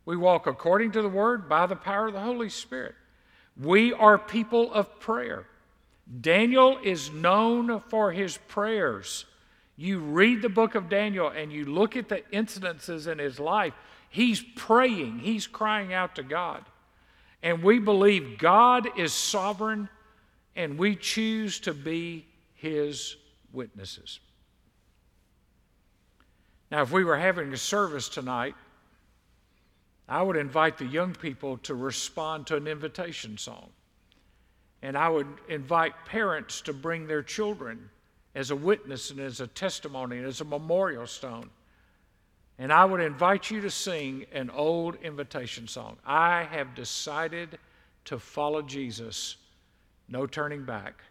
We 0.05 0.17
walk 0.17 0.47
according 0.47 0.93
to 0.93 1.03
the 1.03 1.09
Word 1.09 1.49
by 1.49 1.67
the 1.67 1.77
power 1.77 2.09
of 2.09 2.15
the 2.15 2.21
Holy 2.21 2.49
Spirit. 2.49 2.95
We 3.61 3.93
are 3.93 4.19
people 4.19 4.73
of 4.73 4.99
prayer. 4.99 5.47
Daniel 6.21 6.79
is 6.83 7.11
known 7.13 7.81
for 7.89 8.11
his 8.11 8.39
prayers. 8.49 9.27
You 9.77 10.01
read 10.01 10.43
the 10.43 10.49
book 10.49 10.75
of 10.75 10.89
Daniel 10.89 11.29
and 11.29 11.53
you 11.53 11.65
look 11.65 11.97
at 11.97 12.09
the 12.09 12.23
incidences 12.33 13.07
in 13.07 13.19
his 13.19 13.39
life, 13.39 13.75
he's 14.11 14.43
praying, 14.57 15.21
he's 15.21 15.47
crying 15.47 15.95
out 15.95 16.17
to 16.17 16.23
God. 16.23 16.65
And 17.43 17.63
we 17.63 17.79
believe 17.79 18.39
God 18.39 18.99
is 18.99 19.15
sovereign 19.15 19.89
and 20.55 20.79
we 20.79 20.95
choose 20.95 21.61
to 21.61 21.73
be 21.73 22.27
his 22.55 23.17
witnesses. 23.53 24.21
Now, 26.71 26.83
if 26.83 26.93
we 26.93 27.03
were 27.03 27.17
having 27.17 27.53
a 27.53 27.57
service 27.57 28.09
tonight, 28.09 28.55
I 30.09 30.23
would 30.23 30.37
invite 30.37 30.77
the 30.77 30.87
young 30.87 31.15
people 31.15 31.57
to 31.59 31.75
respond 31.75 32.47
to 32.49 32.57
an 32.57 32.67
invitation 32.67 33.39
song. 33.39 33.71
And 34.83 34.97
I 34.97 35.09
would 35.09 35.29
invite 35.49 35.93
parents 36.05 36.61
to 36.63 36.73
bring 36.73 37.07
their 37.07 37.23
children 37.23 37.91
as 38.35 38.51
a 38.51 38.57
witness 38.57 39.11
and 39.11 39.21
as 39.21 39.41
a 39.41 39.47
testimony 39.47 40.19
and 40.19 40.27
as 40.27 40.41
a 40.41 40.45
memorial 40.45 41.07
stone. 41.07 41.51
And 42.61 42.71
I 42.71 42.85
would 42.85 43.01
invite 43.01 43.51
you 43.51 43.63
to 43.63 43.71
sing 43.71 44.27
an 44.33 44.51
old 44.51 44.97
invitation 45.03 45.67
song. 45.67 45.97
I 46.05 46.43
have 46.43 46.75
decided 46.75 47.59
to 48.05 48.19
follow 48.19 48.61
Jesus. 48.61 49.37
No 50.11 50.27
turning 50.27 50.67
back. 50.67 51.03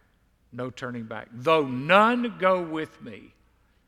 No 0.53 0.69
turning 0.69 1.05
back. 1.05 1.27
Though 1.33 1.65
none 1.65 2.35
go 2.37 2.61
with 2.61 3.01
me, 3.01 3.33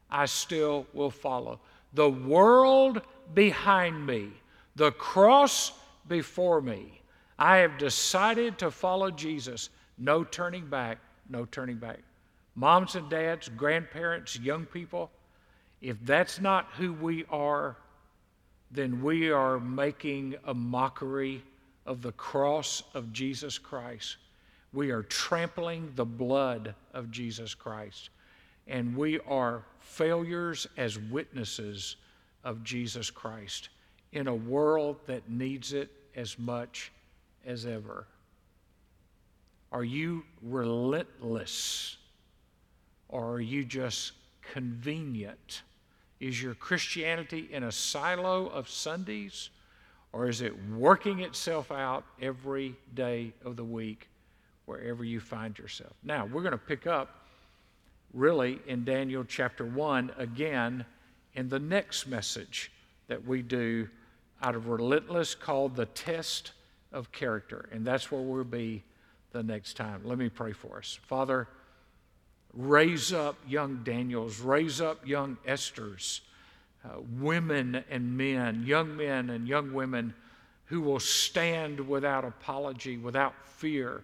I 0.09 0.25
still 0.25 0.87
will 0.91 1.11
follow. 1.11 1.59
The 1.93 2.09
world 2.09 3.03
behind 3.35 4.07
me, 4.07 4.29
the 4.75 4.91
cross 4.93 5.71
before 6.07 6.61
me. 6.61 6.99
I 7.37 7.57
have 7.57 7.77
decided 7.77 8.57
to 8.57 8.71
follow 8.71 9.11
Jesus. 9.11 9.69
No 9.99 10.23
turning 10.23 10.65
back, 10.65 10.97
no 11.29 11.45
turning 11.45 11.77
back. 11.77 11.99
Moms 12.55 12.95
and 12.95 13.07
dads, 13.07 13.49
grandparents, 13.49 14.39
young 14.39 14.65
people, 14.65 15.11
if 15.81 15.97
that's 16.05 16.39
not 16.39 16.67
who 16.77 16.93
we 16.93 17.25
are, 17.29 17.77
then 18.69 19.01
we 19.01 19.31
are 19.31 19.59
making 19.59 20.35
a 20.45 20.53
mockery 20.53 21.43
of 21.85 22.01
the 22.01 22.11
cross 22.13 22.83
of 22.93 23.11
Jesus 23.11 23.57
Christ. 23.57 24.17
We 24.73 24.91
are 24.91 25.03
trampling 25.03 25.91
the 25.95 26.05
blood 26.05 26.75
of 26.93 27.11
Jesus 27.11 27.53
Christ. 27.53 28.09
And 28.67 28.95
we 28.95 29.19
are 29.21 29.63
failures 29.79 30.67
as 30.77 30.97
witnesses 30.97 31.97
of 32.43 32.63
Jesus 32.63 33.09
Christ 33.09 33.69
in 34.11 34.27
a 34.27 34.35
world 34.35 34.97
that 35.07 35.29
needs 35.29 35.73
it 35.73 35.89
as 36.15 36.37
much 36.37 36.91
as 37.45 37.65
ever? 37.65 38.05
Are 39.71 39.83
you 39.83 40.23
relentless 40.41 41.97
or 43.07 43.33
are 43.33 43.41
you 43.41 43.63
just 43.63 44.13
convenient? 44.53 45.61
Is 46.21 46.41
your 46.41 46.53
Christianity 46.53 47.49
in 47.51 47.63
a 47.63 47.71
silo 47.71 48.45
of 48.45 48.69
Sundays 48.69 49.49
or 50.13 50.29
is 50.29 50.41
it 50.41 50.53
working 50.69 51.21
itself 51.21 51.71
out 51.71 52.03
every 52.21 52.75
day 52.93 53.33
of 53.43 53.55
the 53.55 53.63
week 53.63 54.07
wherever 54.65 55.03
you 55.03 55.19
find 55.19 55.57
yourself? 55.57 55.93
Now, 56.03 56.27
we're 56.27 56.43
going 56.43 56.51
to 56.51 56.59
pick 56.59 56.85
up 56.85 57.25
really 58.13 58.59
in 58.67 58.85
Daniel 58.85 59.23
chapter 59.23 59.65
1 59.65 60.11
again 60.17 60.85
in 61.33 61.49
the 61.49 61.59
next 61.59 62.05
message 62.05 62.71
that 63.07 63.25
we 63.25 63.41
do 63.41 63.89
out 64.43 64.53
of 64.55 64.67
Relentless 64.67 65.33
called 65.33 65.75
The 65.75 65.87
Test 65.87 66.51
of 66.91 67.11
Character. 67.11 67.67
And 67.71 67.83
that's 67.83 68.11
where 68.11 68.21
we'll 68.21 68.43
be 68.43 68.83
the 69.31 69.41
next 69.41 69.75
time. 69.75 70.01
Let 70.03 70.19
me 70.19 70.29
pray 70.29 70.51
for 70.51 70.77
us. 70.77 70.99
Father, 71.07 71.47
raise 72.53 73.13
up 73.13 73.37
young 73.47 73.81
Daniels, 73.83 74.39
raise 74.39 74.81
up 74.81 75.05
young 75.07 75.37
Esthers, 75.47 76.21
uh, 76.83 76.99
women 77.19 77.83
and 77.89 78.17
men, 78.17 78.63
young 78.65 78.95
men 78.95 79.29
and 79.29 79.47
young 79.47 79.73
women 79.73 80.13
who 80.65 80.81
will 80.81 80.99
stand 80.99 81.79
without 81.79 82.25
apology, 82.25 82.97
without 82.97 83.33
fear 83.45 84.03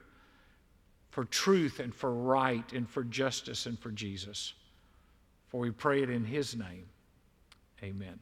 for 1.10 1.26
truth 1.26 1.80
and 1.80 1.96
for 1.96 2.14
right 2.14 2.74
and 2.74 2.90
for 2.90 3.04
justice 3.04 3.66
and 3.66 3.80
for 3.80 3.90
Jesus. 3.90 4.54
For 5.48 5.60
we 5.60 5.72
pray 5.72 6.04
it 6.04 6.10
in 6.10 6.26
His 6.26 6.56
name. 6.56 6.86
Amen. 7.82 8.20